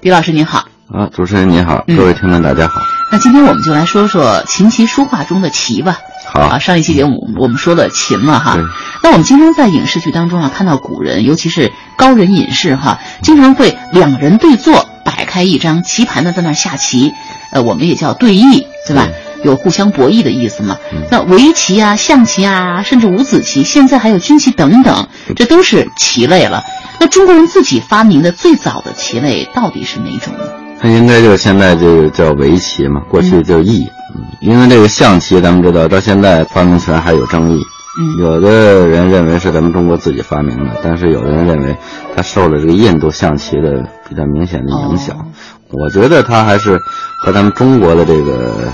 [0.00, 2.80] 狄老师您好，啊，主持人您好，各位听众大家好。
[3.12, 5.98] 那今天我们就来说说琴棋书画中的棋吧。
[6.32, 8.56] 好啊，上一期节目我们说了琴了哈。
[9.02, 17.12] 那我们经常在影视剧当中啊看到古人，尤其是高人隐士哈，经常会两人对坐，摆开一张棋盘呢在那下棋，
[17.52, 19.08] 呃，我们也叫对弈，对吧？
[19.42, 20.76] 有互相博弈的意思嘛？
[21.10, 26.62] 那围棋啊、象棋啊，甚至五子棋，现在还有军棋等等，这都是棋类了。
[26.98, 30.40] 那中国人自己发明的最早的棋类到底是哪种呢？
[30.80, 33.86] 它应该就是现在这个叫围棋嘛，过去叫弈。
[34.14, 37.62] 嗯，因为这个象棋，咱们知道到现在发明权还有争议。
[37.98, 41.76] 嗯，有的人认为是咱们中国自己发明的，但是有的人认为
[42.14, 45.30] 它受了这个印度象棋的比较明显的影响。
[45.70, 46.78] 我觉得它还是
[47.22, 48.72] 和咱们中国的这个。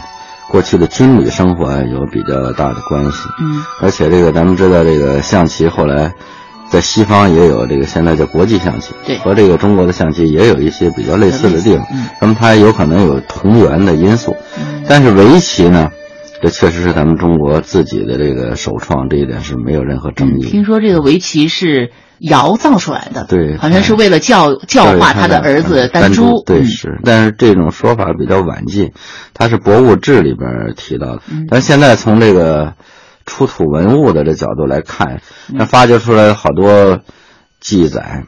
[0.52, 6.12] 过去的军旅生活有比较大的关系，嗯，而且这个咱们知道，这个象棋后来
[6.70, 11.86] 在西方也有这个现在叫国际象棋，对，和这个中国的象棋也有一些比较类似的地方，
[12.20, 14.84] 那么它有可能有同源的因素，嗯。
[14.86, 15.90] 但是围棋呢，
[16.42, 20.44] 这确实是咱们中国自己的这个首创，这一点是没有任何争议。
[20.44, 21.92] 听说这个围棋是
[22.22, 28.92] 尧造出来的，对，好像是为了教教化他的儿子丹珠，对是，但是这种说法比较晚近，
[29.34, 32.74] 它是《博物志》里边提到的，但现在从这个。
[33.24, 36.98] 出土文物的这角度来看，那发掘出来好多
[37.60, 38.24] 记载，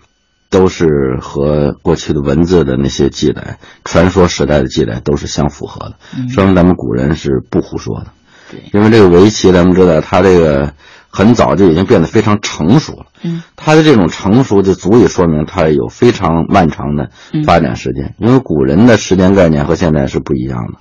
[0.51, 0.87] 都是
[1.21, 5.97] 和过去的文字的那些记载、传说时代的记载都是相符合的，
[6.33, 8.13] 说明咱们古人是不胡说的。
[8.53, 10.73] 对，因为这个围棋，咱们知道它这个
[11.15, 13.07] 很早就已经变得非常成熟了。
[13.23, 17.11] 嗯，他的这种成熟就足以说明他有非常漫长的
[17.47, 18.15] 发展时间。
[18.19, 20.79] 因为古人的时间概念和现在是不一样的。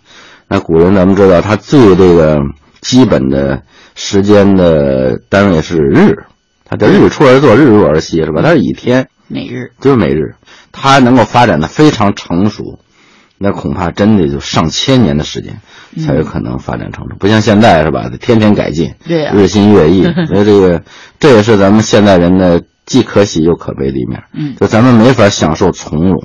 [0.48, 2.40] 那古人咱们知道，他最这个
[2.82, 3.62] 基本的。
[3.96, 6.26] 时间的单位是日，
[6.66, 8.42] 他叫日出而作，日入而息，是吧？
[8.42, 10.34] 他是以天，每日就是每日，
[10.72, 12.80] 他能够发展的非常成熟，
[13.38, 15.62] 那恐怕真的就上千年的时间
[16.02, 18.10] 才有可能发展成熟，不像现在是吧？
[18.20, 20.84] 天天改进，对，日新月异， 所以这个
[21.20, 24.24] 这也是咱们现代人的既可喜又可悲的一面。
[24.34, 26.24] 嗯，就咱们没法享受从容，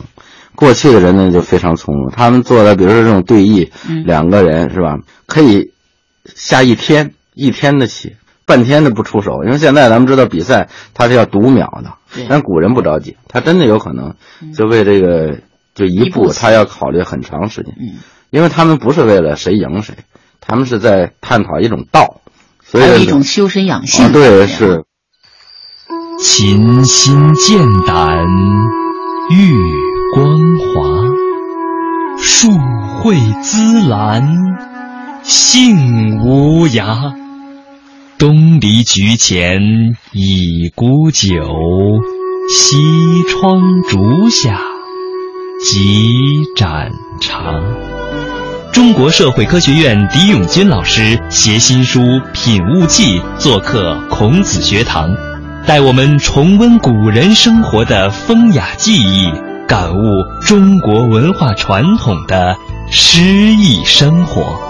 [0.55, 4.97] 过去的人呢就非常从容，他们做的比如说这种对弈，嗯两个人是吧？
[5.27, 5.73] 可以
[6.25, 7.15] 下一天。
[7.41, 8.17] 一天的棋，
[8.47, 11.93] 半天的不出手，因为现在咱们知道比赛它是要读秒的，
[12.29, 14.17] 但古人不着急，他真的有可能
[14.57, 15.39] 就为这个
[15.73, 17.73] 就一步，他要考虑很长时间，
[18.31, 19.95] 因为他们不是为了谁赢谁，
[20.41, 22.21] 他们是在探讨一种道，
[22.63, 24.13] 所以还有一种修身养性。
[24.13, 24.85] 对，是
[26.21, 28.27] 琴心剑胆
[29.31, 29.55] 玉
[30.15, 32.49] 光华，树
[33.03, 34.37] 蕙滋兰
[35.23, 37.15] 性无涯。
[38.19, 39.61] 东篱菊前
[40.13, 41.31] 倚孤酒，
[42.51, 44.59] 西窗烛下
[45.65, 46.11] 几
[46.57, 47.98] 盏茶。
[48.73, 52.01] 中国社会科学院狄永军老师携新书
[52.33, 55.11] 《品物记》做客孔子学堂，
[55.67, 59.31] 带我们重温古人生活的风雅记忆，
[59.67, 60.01] 感悟
[60.41, 62.57] 中国文化传统的
[62.91, 64.61] 诗意生活。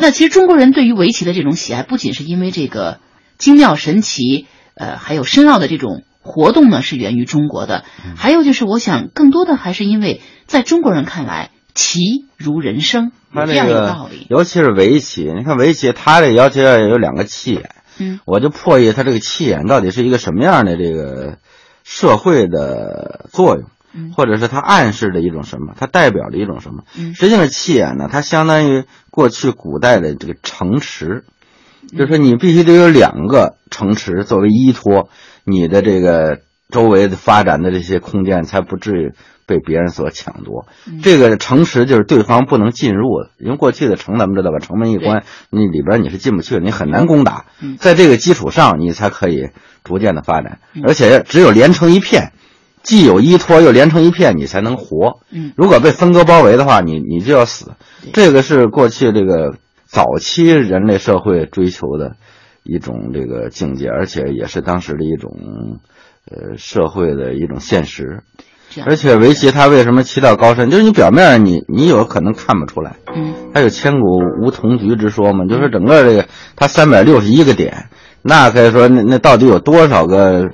[0.00, 2.98] 那其实中国人对于围棋的这种喜爱，不仅是因为这个
[3.38, 7.84] 精妙神奇，呃，还有深奥的这种活动呢，是源于中国的。
[8.16, 12.00] 还有就是，我想更多的还是因为在中国人看来，棋
[12.36, 14.26] 如人生，有这样一个道理。
[14.30, 21.38] 尤其是围棋，你看围棋，它这要求要有两个气眼，嗯，我就破译它这个气眼到底是一个什么样的这个
[21.84, 23.68] 社会的作用。
[24.16, 25.74] 或者是它暗示的一种什么？
[25.78, 26.84] 它代表着一种什么？
[27.14, 31.24] 实际上，气眼呢，它相当于过去古代的这个城池，
[31.90, 35.08] 就是说你必须得有两个城池作为依托，
[35.44, 39.12] 你的这个周围的发展的这些空间才不至于
[39.46, 40.66] 被别人所抢夺。
[41.02, 47.46] 这个城池就是对方不能进入的，因为过去的城咱们知道吧，城门一关，你里边你是进不去的，你很难攻打。
[47.78, 49.50] 在这个基础上，你才可以
[49.84, 52.32] 逐渐的发展，而且只有连成一片。
[52.82, 55.20] 既有依托又连成一片，你才能活。
[55.30, 57.74] 嗯，如果被分割包围的话，你你就要死。
[58.12, 59.54] 这个是过去这个
[59.92, 62.16] 早期人类社会追求的
[62.62, 65.30] 一种这个境界，而且也是当时的一种
[66.30, 68.22] 呃社会的一种现实。
[68.86, 70.70] 而且围棋它为什么棋道高深？
[70.70, 72.96] 就是你表面你你有可能看不出来。
[73.14, 76.26] 嗯，它有千古无同局之说嘛，就是整个这个
[76.56, 77.90] 它三百六十一个点，
[78.22, 80.48] 那可以说那那到底有多少个？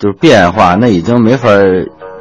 [0.00, 1.48] 就是变化，那已经没法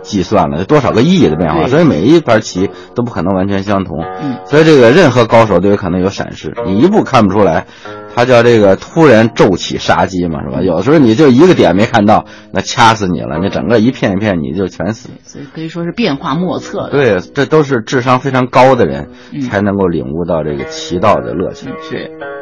[0.07, 4.03] 计算了，多少个亿的变化，所以每一盘棋都不可能完全相同。
[4.21, 7.67] 嗯，所以这个任何高手都有可能有闪失，你一步看不出来，
[8.15, 10.61] 他叫这个突然骤起杀机嘛，是吧？
[10.61, 15.09] 有时候你就一个点没看到，那掐死你了，你整个一片一片你就全死。
[15.23, 16.89] 所以可以说是变化莫测。
[16.89, 19.09] 对，这都是智商非常高的人
[19.49, 21.67] 才能够领悟到这个棋道的乐趣。
[21.81, 22.36] 是。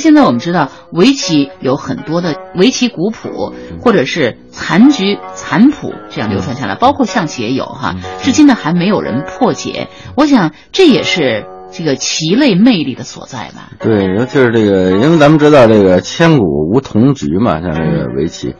[0.00, 9.88] 现在我们知道，围棋有很多的围棋古谱，或者是残局残谱这样流传下来，包括象棋也有哈，至今呢还没有人破解。
[10.16, 13.70] 我想这也是这个棋类魅力的所在吧。
[13.78, 18.56] 对，尤其是这个，因为咱们知道这个千古无同局嘛，像这个围棋，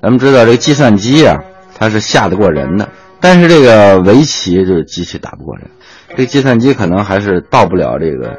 [0.00, 1.36] 咱们知道这个计算机啊，
[1.76, 2.88] 它是下得过人的。
[3.20, 5.70] 但是这个围棋就是机器打不过人，
[6.10, 8.36] 这个计算机可能还是到不了这个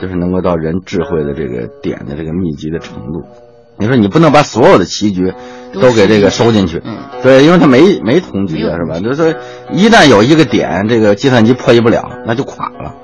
[0.00, 3.22] 就是能够到人智慧的这个点的这个密集的程度。
[3.78, 5.32] 你说你不能把所有的棋局
[5.72, 6.82] 都给这个收进去，
[7.22, 9.00] 对，因为它没没同局啊，是吧？
[9.00, 9.34] 就是说，
[9.72, 12.94] 一旦有一个点，这个计算机破译不了，那就垮了，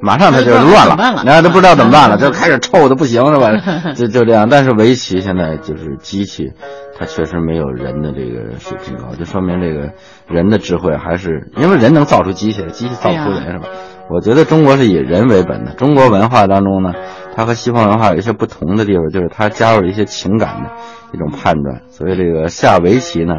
[0.00, 3.50] 马上它就乱了，然后都不知道怎么办了， 就开始臭的不行，是吧？
[3.96, 4.48] 就就这样。
[4.48, 6.52] 但是围棋现在就是机器，
[6.96, 9.90] 它确实没有人的这个水平高，就说明这个
[10.28, 13.66] 人的智慧还是因为人能造出机器，机器造不出人，是吧？
[14.12, 16.92] 我觉得中国是以人为本的，中国文化当中呢。
[17.34, 20.70] 它和西方文化有一些不同的地方，就是它加入了一些情感的
[21.14, 21.80] 一种判断。
[21.88, 23.36] 所以这个下围棋呢，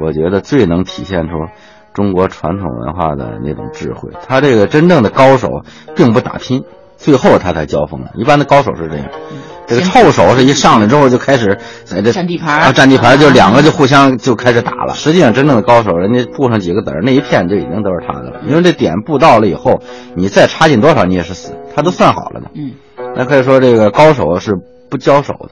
[0.00, 1.32] 我觉得最能体现出
[1.92, 4.10] 中国传统文化的那种智慧。
[4.26, 5.62] 他这个真正的高手
[5.94, 6.64] 并不打拼，
[6.96, 8.12] 最后他才交锋的。
[8.14, 9.08] 一般的高手是这样，
[9.68, 14.94] 这个臭手是一上来之后就开始在这占地盘啊，占地盘就两个就互相就开始打了。
[14.94, 18.40] 实际上真正的高手，人家布上几个子儿，那一片就已经都是他的了。
[18.46, 19.82] 因为这点布到了以后，
[20.16, 22.50] 你再插进多少你也是死，他都算好了的。
[22.54, 22.72] 嗯。
[23.14, 24.54] 那可以说，这个高手是
[24.90, 25.50] 不交手的，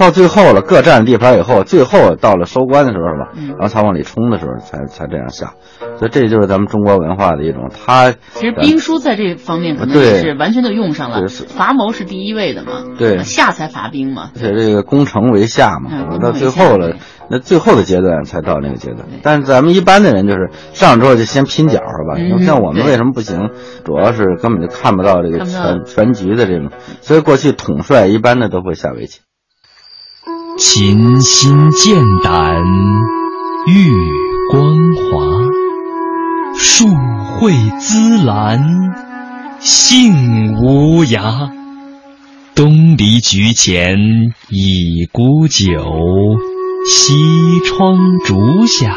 [0.00, 5.52] 到最后了，各占地盘以后，最后到了收官的时候吧，然后才往里冲的时候，才才这样下。
[5.98, 7.68] 所以这就是咱们中国文化的一种。
[7.68, 14.30] 他其实兵书在这方面可能也是完全都用上了，伐谋是第一位的嘛，对，下才伐兵嘛。
[14.34, 16.96] 而且这个攻城为下嘛，到最后了，
[17.28, 19.06] 那最后的阶段才到那个阶段。
[19.22, 22.16] 但是咱们一般的人就是上之后就先拼角是吧？
[22.42, 23.50] 像我们为什么不行？
[23.84, 26.70] 主要是根本就看不到这个全全局的这种，
[27.02, 29.20] 所以过去统帅一般的都会下围棋。
[30.62, 32.62] 琴心剑胆
[33.66, 33.90] 玉
[34.52, 35.24] 光华。
[36.54, 36.86] 树
[37.40, 38.60] 蕙滋兰，
[39.58, 41.48] 性无涯。
[42.54, 43.96] 东篱菊前
[44.50, 45.66] 一沽酒，
[46.86, 47.14] 西
[47.64, 47.96] 窗
[48.26, 48.94] 烛下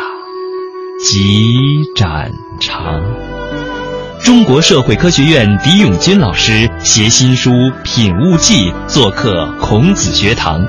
[0.99, 1.55] 几
[1.95, 2.99] 盏茶。
[4.22, 7.51] 中国社会科学院狄永军老师携新书
[7.84, 10.61] 《品物记》做客孔子学堂，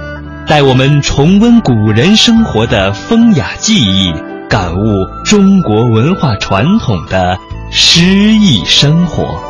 [0.47, 4.13] 带我们重温古人生活的风雅记忆。
[4.47, 4.85] 感悟
[5.25, 7.39] 中国文化传统的
[7.73, 9.43] 诗意生活。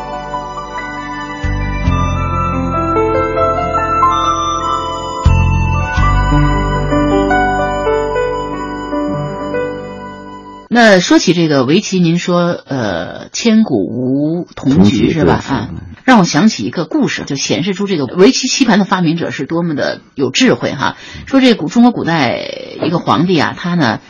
[10.70, 15.34] 那说起这个围棋，您说呃，千古无同局是吧？
[15.34, 15.68] 啊，
[16.04, 20.96] 让我想起一个故事，就显示出这个围棋棋盘的发明者是多么的有智慧哈。
[21.26, 22.38] 说这古中国古代
[22.82, 24.00] 一个皇帝啊，他呢。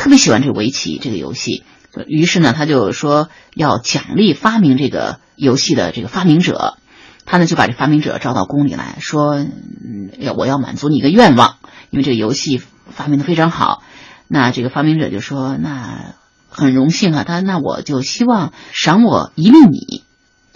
[0.00, 1.64] 特别喜欢这个围棋这个游戏，
[2.06, 6.78] 于是呢，他就说要奖励发明这个游戏的这个发明者。
[7.26, 11.56] 他呢就把这发明者招到宫里来说：“嗯，要我要满足你一个愿望，
[11.90, 13.82] 因为这个游戏发明的非常好。”
[14.30, 16.14] 那这个发明者就说：“那
[16.48, 20.04] 很荣幸啊，他那我就希望赏我一粒米。”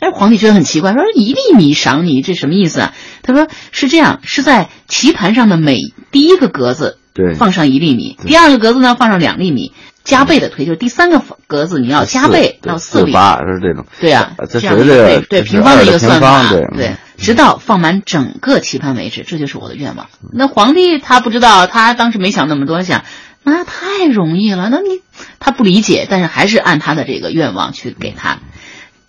[0.03, 2.93] 但是皇帝觉得很奇怪，说：“一粒米赏你，这什么意思啊？”
[3.23, 5.79] 他说：“是这样，是在棋盘上的每
[6.11, 9.73] 第一个格子。”对，放上一粒米，第二个格子呢放上两粒米，
[10.03, 13.87] 加倍的推，就是第三个格子你要加倍到四粒，是这种。
[14.01, 20.09] 对啊，这样一个对平方的一个算法，对，直到放满整个棋盘为止，这就是我的愿望。
[20.33, 23.05] 那皇帝他不知道，他当时没想那么多，想
[23.45, 25.03] 那太容易了，那你
[25.39, 28.39] 他不理解，但是还是按他的这个愿望去给他。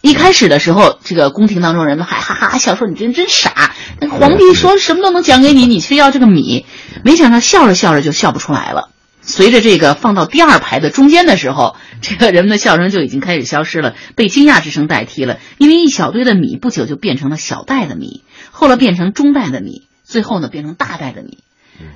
[0.03, 3.73] 一开始的时候，这个宫廷当中人们还哈哈笑说：“你这人真傻！
[4.01, 6.65] 那皇帝说什么都能讲给你，你却要这个米。”
[7.05, 8.89] 没想到笑着笑着就笑不出来了。
[9.21, 15.39] 随着这个放到第二排的中间的时候，这个人们的笑声就已经开始消失了，被惊讶之声代替了。
[15.57, 21.37] 因为一小堆的米不久就变成了小袋的米，后来变成中袋的米，最后呢变成大袋的米。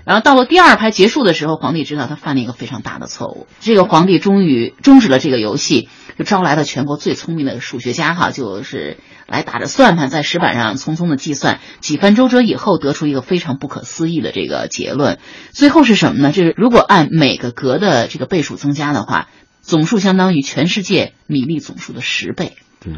[0.06, 3.48] 然后到了第二排结束的时候，皇帝知道他犯了一个非常大的错误。
[3.60, 8.98] 这个皇帝终于终止了这个游戏，就招来了全国最聪明的数学家哈，就是
[9.28, 15.20] 来打着算盘在石板上匆匆的计算，几番周折以后得出一个非常不可思议的这个结论。
[15.52, 16.32] 最后是什么呢？
[16.32, 19.28] 就是如果按每个格的这个倍数增加的话，
[19.62, 22.54] 总数相当于全世界米粒总数的十倍。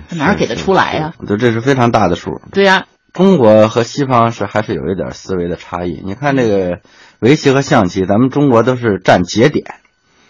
[0.07, 1.13] 他，哪儿给得出来呀？
[1.27, 2.41] 这这是非常大的数。
[2.51, 2.85] 对呀。
[3.13, 6.01] 中国和西方是还是有一点思维的差异。
[6.03, 6.79] 你看这个
[7.19, 9.65] 围棋和象棋，咱们中国都是占节点，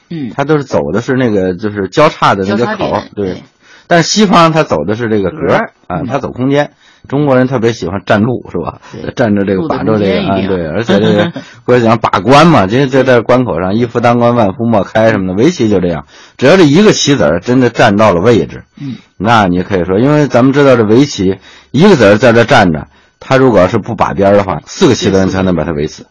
[0.10, 3.44] 嗯，它都是走的是那个就是交叉的那个口，对。
[3.88, 5.56] 但是西方它走的是这个格
[5.88, 6.74] 啊，它走空间。
[7.08, 8.82] 中国人特别喜欢站路，是吧？
[9.16, 10.68] 站着这个把住这个啊，对。
[10.68, 11.32] 而且这个
[11.66, 15.34] 或者讲把关嘛，就就在关口上，一夫当关，万夫莫开什么的。
[15.34, 16.06] 围棋就这样，
[16.38, 21.38] 只要这一个棋子儿真的站到了位置，嗯，那你可以说，因为咱们知道这围棋
[21.72, 22.88] 一个子儿在这站着，
[23.20, 26.06] 他如果是不把边的话，四个棋子人才能把他围死。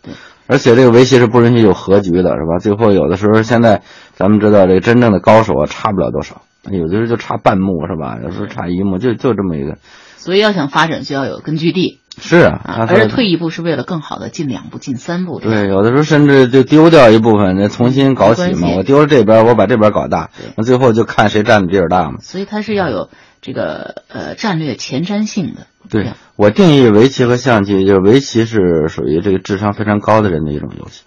[0.47, 2.59] 而且这个围棋是不允许有和局的，是吧？
[2.59, 3.83] 最后有的时候，现在
[4.15, 8.17] 咱们知道这个真正的高手啊，差不了多少，有的时候就差半目，是吧？
[8.25, 9.77] 有时候差一目，就就这么一个。
[10.19, 12.01] 所以要想发展，就要有根据地。
[12.21, 15.39] 是啊，啊，而且退一步是为了更好的进两步、进三步。
[15.39, 18.71] 对，有的时候甚至就丢掉一部分，那重新搞起嘛。
[18.77, 22.19] 我丢了这边，我把这边搞大，那最后就看谁占的地儿大嘛。
[22.21, 23.09] 所以它是要有
[23.41, 25.69] 这个呃战略前瞻性的。
[25.89, 31.05] 对我定义围棋和象棋，就是围棋是属于这个智商非常高的人的一种游戏。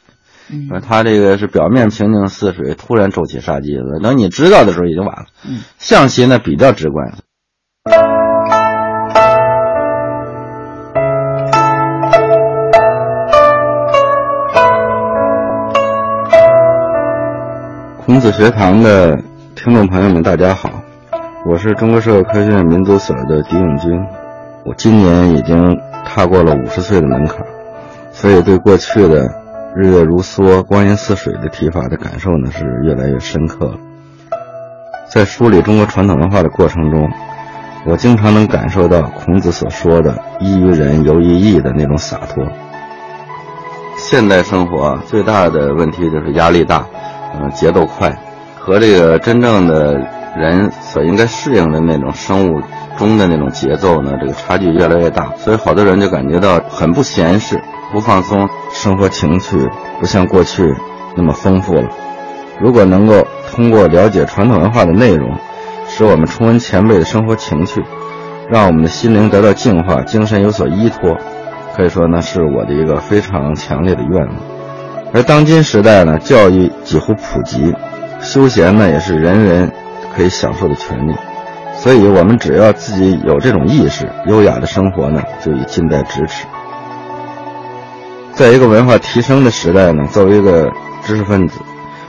[0.49, 3.99] 嗯，他这个是表面平静似水，突然骤起杀机了。
[4.01, 5.25] 等你知道的时候已经晚了。
[5.45, 7.17] 嗯，象棋呢比较直观。
[18.03, 19.15] 孔子学堂的
[19.55, 20.71] 听众朋友们，大家好，
[21.45, 23.91] 我是中国社会科学院民族所的狄永军。
[24.65, 27.45] 我今年已经踏过了五十岁的门槛，
[28.11, 29.29] 所以对过去的
[29.77, 33.75] “日月如梭，光阴似水”的提法的感受呢是越来越深刻了。
[35.07, 37.07] 在梳理中国传统文化的过程中，
[37.85, 42.43] 我经常能感受到孔子所说的“依于人，游于义”的那种洒脱。
[43.95, 46.83] 现代生活最大的问题就是压力大。
[47.49, 48.15] 节奏快，
[48.59, 49.95] 和这个真正的
[50.37, 52.61] 人所应该适应的那种生物
[52.97, 57.61] 钟的那种节奏呢，这个差距越来越大，所以好多人就感觉到很不闲适、
[57.91, 59.69] 不放松，生活情趣
[59.99, 60.75] 不像过去
[61.15, 61.89] 那么丰富了。
[62.59, 65.37] 如果能够通过了解传统文化的内容，
[65.87, 67.83] 使我们重温前辈的生活情趣，
[68.49, 71.17] 让我们的心灵得到净化，精神有所依托，
[71.75, 74.35] 可以说呢，是我的一个非常强烈的愿望。
[75.13, 77.75] 而当今时代呢，教育几乎普及，
[78.21, 79.69] 休闲呢也是人人
[80.15, 81.13] 可以享受的权利，
[81.75, 86.47] 所以我们只要自己有这种意识，优雅的生活呢就已近在咫尺。
[88.33, 90.71] 在一个文化提升的时代呢，作为一个
[91.03, 91.59] 知识分子，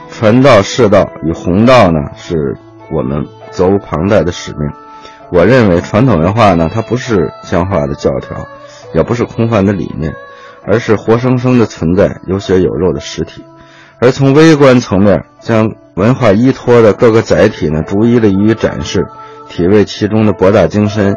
[0.09, 2.57] 传道释道与弘道呢是
[2.92, 4.61] 我们责无旁贷的使命。
[5.30, 8.46] 我认为传统文化呢，它不是僵化的教条，
[8.94, 10.14] 也不是空泛的理念。
[10.66, 13.44] 而是活生生的存在，有血有肉的实体。
[14.00, 19.06] 而从微观层面，将文化依托的各个载体呢，逐一的予以展示，
[19.48, 21.16] 体味其中的博大精深，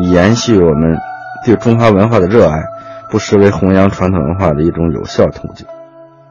[0.00, 0.96] 以延续我们
[1.44, 2.62] 对中华文化的热爱，
[3.10, 5.66] 不失为弘扬传统文化的一种有效途径。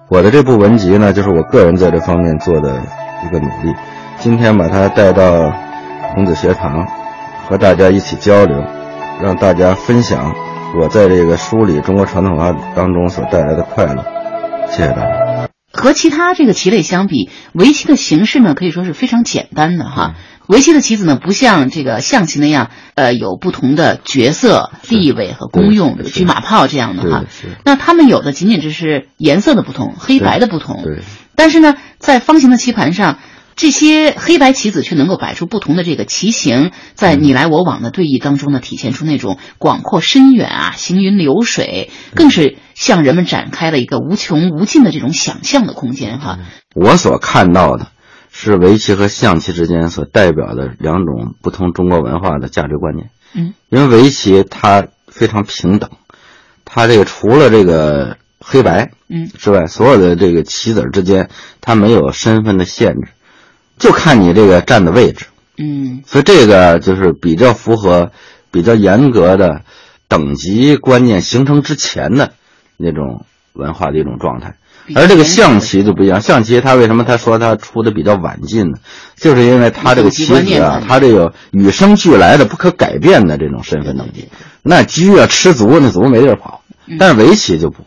[0.07, 2.81] 我的这部文集呢，就是我个人在这方面做的
[3.25, 3.75] 一个努力。
[4.19, 5.53] 今天把它带到
[6.13, 6.87] 孔子学堂，
[7.47, 8.63] 和大家一起交流，
[9.21, 10.33] 让大家分享。
[10.73, 14.05] 我在这个梳理中国传统文化当中所带来的快乐，
[14.69, 15.49] 谢谢大家。
[15.73, 20.15] 和其他这个棋类相比，围棋的形式呢可以说是非常简单的哈。
[20.47, 27.23] 围棋的棋子呢不像这个象棋那样，呃，有不同的角色、地位和功用，车马炮这样的哈。
[27.65, 30.83] 那他们有的仅仅只是颜色的不同，黑白的不同。
[30.83, 30.99] 对
[31.35, 33.17] 但是呢，在方形的棋盘上。
[33.61, 46.39] 这些黑白棋子却能够摆出不同的这个棋形，在你来我往的对弈当中呢，体现出那种广阔深远啊，行云流水，更是向人们展开了一个无穷无尽的这种想象的空间哈。
[46.73, 47.89] 我所看到的，
[48.31, 53.11] 是围棋和象棋之间所代表的两种不同中国文化的价值观念。
[53.35, 55.91] 嗯，因为围棋它非常平等，
[56.65, 61.29] 它这个除了这个黑白嗯之外，所有的这个棋子之间，
[61.61, 63.09] 它没有身份的限制。
[63.81, 65.25] 就看你这个站的位置，
[65.57, 68.11] 嗯，所以这个就是比较符合
[68.51, 69.61] 比较严格的
[70.07, 72.33] 等级观念形成之前的
[72.77, 74.55] 那种文化的一种状态。
[74.95, 78.77] 而这个象棋就不一样，象棋它为什么他说它出的比较晚进呢？
[79.15, 84.29] 就是因为它这个棋子啊，它这个与生俱来的不可改变的这种身份等级，
[84.61, 86.61] 那鸡啊吃足，那足没地儿跑。
[86.99, 87.83] 但是围棋就不。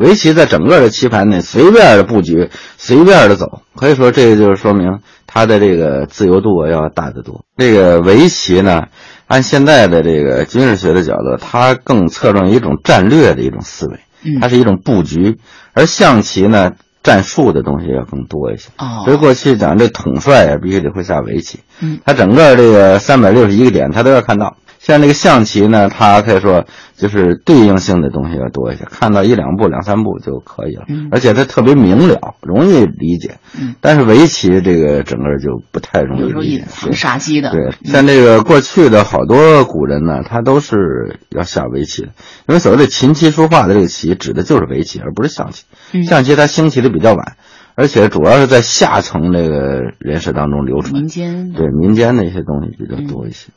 [0.00, 2.48] 围棋在整个的棋盘内随便的布局，
[2.78, 7.44] 随便的走，可以说这个就是说明它的这个自由度要大得多。
[7.58, 8.86] 这个围棋呢，
[9.26, 14.00] 按现在的这个军事学的角度，它更侧重于一种战略的一种思维，
[14.40, 15.36] 它是一种布局；
[15.74, 16.72] 而象棋呢，
[17.02, 18.70] 战术的东西要更多一些。
[19.04, 24.56] 所以过去讲这统帅也，必须得会下围棋，嗯，他整个这个三百六十一个点，他都要看到。
[24.82, 26.64] 像这个象棋呢，它可以说
[26.96, 33.36] 就是对应性的东西要多一些，看到一两步、两三步就可以了，而且它特别明了，容易理解。
[33.82, 37.50] 但是围棋这个整个就不太容易理解，藏杀机的。
[37.50, 42.08] 对，像这个过去的好多古人呢，他都是要下围棋的，
[42.48, 45.66] 因为所谓的琴棋书画的这个棋，指的就是围棋，而不是象棋。
[46.04, 47.36] 象棋它兴起的比较晚，
[47.74, 53.50] 而且主要是在下层这个人士当中流传，民间对民间的一些东西比较多一些。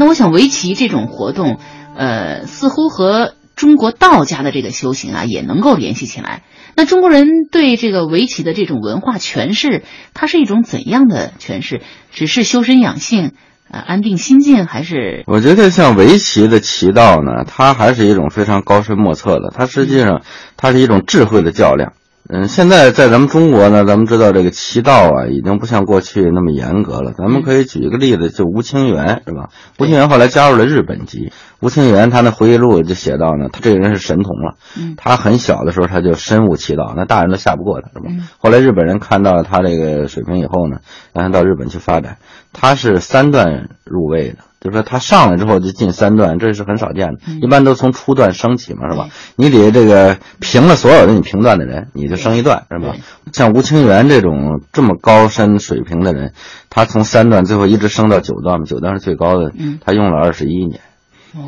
[0.00, 1.58] 那我想围棋这种活动，
[1.94, 6.42] 呃，似乎和中国道家的这个修行啊也能够联系起来。
[6.74, 9.82] 那中国人对这个围棋的这种文化诠释，
[10.14, 11.82] 它是一种怎样的诠释？
[12.12, 13.32] 只是修身养性，
[13.70, 20.22] 呃安定心境，还是我觉得像围棋的棋道呢，它还是一种非常高深莫测的，它实际上
[20.56, 21.92] 它是一种智慧的较量。
[22.32, 27.12] 嗯，现在在咱们中国呢，咱们知道这个棋道啊，已经不像过去那么严格了。
[27.12, 29.48] 咱们可以举一个例子，就吴清源是吧？
[29.80, 31.32] 吴清源后来加入了日本籍。
[31.58, 34.54] 吴清源他那回忆录就写到呢，他这个人是神童了。
[34.78, 38.10] 嗯他很小的时候他就深悟棋道，那大人都下不过他，是吧？
[38.38, 40.78] 后来日本人看到他这个水平以后呢，
[41.12, 42.18] 让他到日本去发展。
[42.52, 44.36] 他是三段入位的。
[44.60, 49.08] 就是说他上来之后就进三段，这是很少见的，一般都从初段升起嘛，是吧？
[49.34, 52.94] 你得这个平了所有的你平段的人，你就升一段，是吧？
[53.32, 56.34] 像吴清源这种这么高深水平的人，
[56.68, 59.50] 他从三段最后一直升到九段嘛，九段是最高的，
[59.82, 60.80] 他用了二十一年，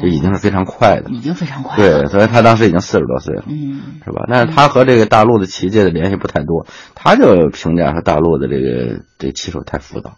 [0.00, 1.76] 就已经是非常快的，已经非常快。
[1.76, 4.24] 对，所以他当时已经四十多岁了，嗯，是吧？
[4.26, 10.16] 但是他和这个大陆的棋界的联系不太多，他就评价说大陆的这个这棋手太浮躁，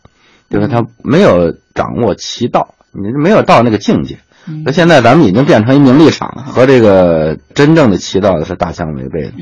[0.54, 2.74] 就是他没有掌握棋道。
[2.96, 4.20] 你没有到那个境界，
[4.64, 9.32] 那现在咱们已经变成一名利场了，和这个真正的棋道的是大相违背的。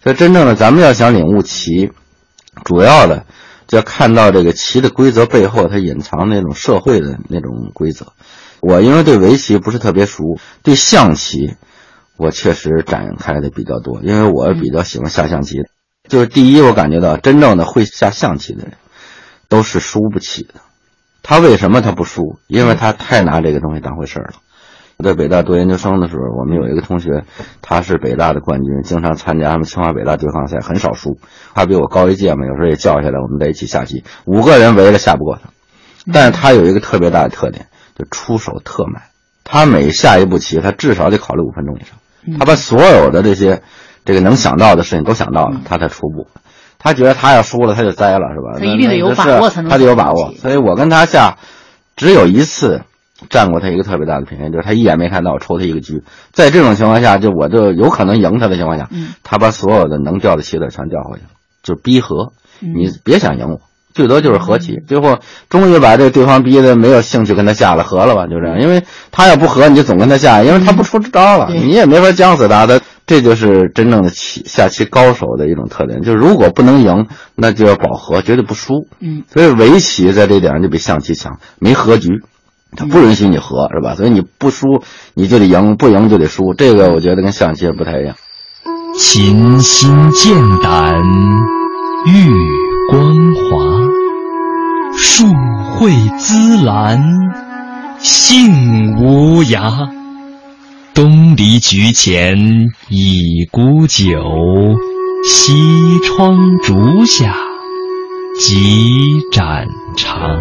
[0.00, 1.90] 所以真正的咱们要想领悟棋，
[2.62, 3.26] 主要的
[3.66, 8.12] 就要看到这个棋的规则背后它隐藏那种社会的那种规则。
[8.60, 11.56] 我因为对围棋不是特别熟，对象棋
[12.16, 15.64] 我确实展开的比较多，因为我比较喜欢下象棋。
[16.06, 18.74] 就是第一，我感觉到真正的会下象棋的人，
[19.50, 20.54] 都是输不起的。
[21.22, 22.38] 他为什么他不输？
[22.46, 24.34] 因为他太拿这个东西当回事儿了。
[24.96, 27.24] 我在北大读研究生的时候，我们有一个同学，
[27.60, 31.18] 他是北大的冠军，经常参加什么清华北大对抗赛，很少输。
[31.54, 35.50] 他比我高一届嘛，有时候也叫下来，我们在一起下棋，五个人围着下不过他。
[36.12, 37.66] 但是他有一个特别大的特点，
[37.98, 39.02] 就出手特慢。
[39.42, 42.38] 他每下一步棋，他至少得考虑五分钟以上。
[42.38, 43.62] 他把所有的这些
[44.04, 46.28] 这个能想到的事情都想到了，他才出步。
[46.82, 48.58] 他觉得他要输了，他就栽了，是吧？
[48.58, 49.70] 他一定得有把握才能。
[49.70, 51.36] 他得有把握，所以我跟他下，
[51.94, 52.80] 只有一次
[53.28, 56.00] 占过他一个特别大的便宜，就是他一眼没看到我抽他一个车。
[56.32, 58.88] 在这种情况下，就我就有可能赢他的情况下，
[59.22, 61.30] 他把所有的能掉的棋子全掉回去了，
[61.62, 62.32] 就逼和。
[62.60, 63.60] 你别想赢我，
[63.92, 64.78] 最多就是和棋。
[64.88, 65.18] 最后
[65.50, 68.58] 终于把这对方逼的没有兴趣跟他下了，和了吧，就这样。
[68.58, 72.66] 因为他要不和，你就总跟他下，因为他不出招了，你也没法将死他。
[72.66, 72.80] 他。
[73.10, 78.86] 这就是真正的棋下棋高手的一种特点，就是如果不能赢，那就要保和，绝对不输。
[79.00, 82.22] 嗯，所以围棋在这点上就比象棋强，没和局，
[82.76, 83.96] 他不允许你和，是吧？
[83.96, 84.84] 所以你不输
[85.14, 86.54] 你就得赢，不赢就得输。
[86.54, 88.14] 这个我觉得跟象棋不太一样。
[88.96, 91.02] 琴心剑胆
[92.06, 92.30] 玉
[92.92, 95.24] 光华，树
[95.80, 97.02] 蕙滋兰
[97.98, 99.99] 性无涯。
[101.02, 102.36] 东篱菊前
[102.90, 104.04] 一沽酒，
[105.24, 105.54] 西
[106.04, 107.34] 窗烛下
[108.38, 109.64] 几盏
[109.96, 110.36] 茶。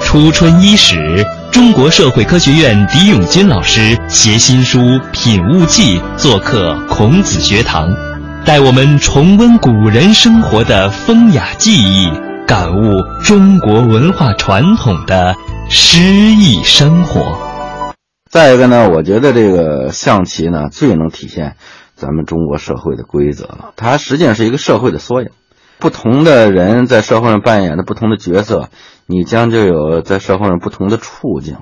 [0.00, 4.78] 初春伊始，中国社会科学院狄永军老师携新书
[5.10, 7.92] 《品物记》做客孔子学堂，
[8.44, 12.08] 带我们重温古人生活的风雅记忆，
[12.46, 12.80] 感悟
[13.24, 15.34] 中国文化传统的
[15.68, 17.49] 诗意生活。
[18.30, 21.56] 再一个呢，我觉得这个象棋呢最能体现
[21.96, 23.72] 咱们中国社会的规则了。
[23.74, 25.30] 它实际上是一个社会的缩影，
[25.80, 28.68] 不同的人在社会上扮演的不同的角色，
[29.06, 31.56] 你将就有在社会上不同的处境。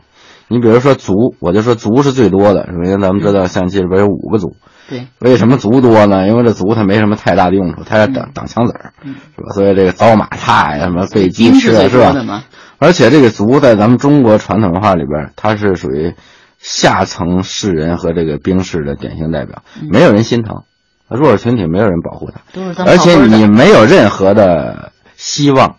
[0.48, 4.54] 你比如说卒，我就说卒是最多的，因为咱们知道象棋里边有五个卒。
[4.90, 5.06] 对。
[5.20, 6.28] 为什么卒多呢？
[6.28, 9.54] 因为这卒它没什么太大的用处，它要挡挡枪子儿，是吧？
[9.54, 12.44] 所以这个遭马踏呀，什么被鸡吃是吧？
[12.78, 16.12] 而且这个卒在咱们中国传统文化里边，它是属于。
[16.58, 20.64] 下层士人和这个兵士的典型代表，没有人心疼，
[21.08, 22.40] 弱势群体没有人保护他，
[22.84, 25.76] 而且你没有任何的希望，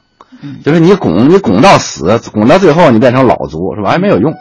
[0.63, 3.91] 就是你拱你拱到死，拱到最后你变成老卒是吧？
[3.91, 4.33] 还没有用。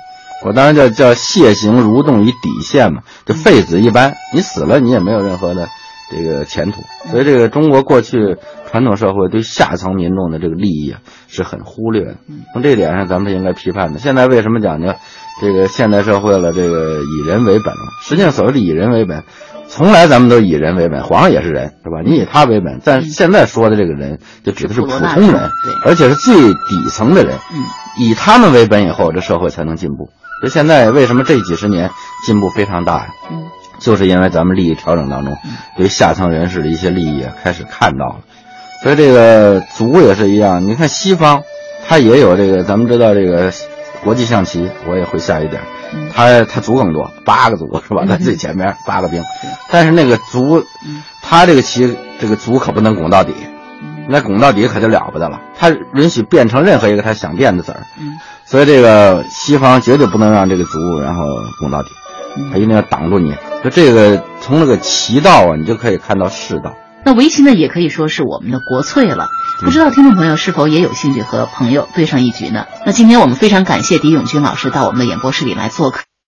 [0.44, 5.68] 我当然叫叫蟹行蠕动于底线嘛，就废子一般，你死了你也没有任何的
[6.10, 6.82] 这个前途。
[7.10, 8.36] 所以这个中国过去
[8.70, 12.16] 传统社会对下层民众的这个利益啊是很忽略的，
[12.52, 13.98] 从这点上咱们是应该批判的。
[13.98, 14.94] 现在为什么讲究？
[15.40, 17.80] 这个现代社会了，这个以人为本了。
[18.02, 19.22] 实际上，所谓的以人为本，
[19.68, 21.04] 从来咱们都以人为本。
[21.04, 22.02] 皇上也是人，是吧？
[22.04, 25.48] 你以他为本，但现在说的这个人，就指的是普通人，
[25.86, 27.36] 而且是最底层的人。
[28.00, 30.10] 以他们为本以后，这社会才能进步。
[30.42, 31.90] 就现在为什么这几十年
[32.26, 33.08] 进步非常大呀？
[33.78, 35.36] 就是因为咱们利益调整当中，
[35.76, 38.16] 对下层人士的一些利益开始看到了。
[38.82, 40.66] 所以这个族也是一样。
[40.66, 41.42] 你看西方，
[41.86, 43.52] 他也有这个，咱们知道这个。
[44.04, 45.60] 国际象棋我也会下一点，
[46.14, 48.04] 他他卒更多，八个卒是吧？
[48.06, 49.20] 在最前面八个兵，
[49.72, 50.64] 但是那个卒，
[51.20, 53.34] 他这个棋这个卒可不能拱到底，
[54.08, 57.80] 那拱到底可就了不得了，他允许变成任何一个他想变的子儿。
[57.98, 61.24] 嗯，所以这个西方绝对不能让这个足然后
[61.58, 61.88] 拱到底，
[62.52, 63.34] 他一定要挡住你。
[63.64, 66.76] 就这个从那个棋道啊，你就可以看到世道。
[67.04, 69.28] 那围棋呢，也可以说是我们的国粹了。
[69.60, 72.66] 不知道听众朋友是否也有兴趣和朋友对上一局呢？
[72.86, 76.02] 那今天我们非常感谢狄永军老师到我们的演播室里来做客。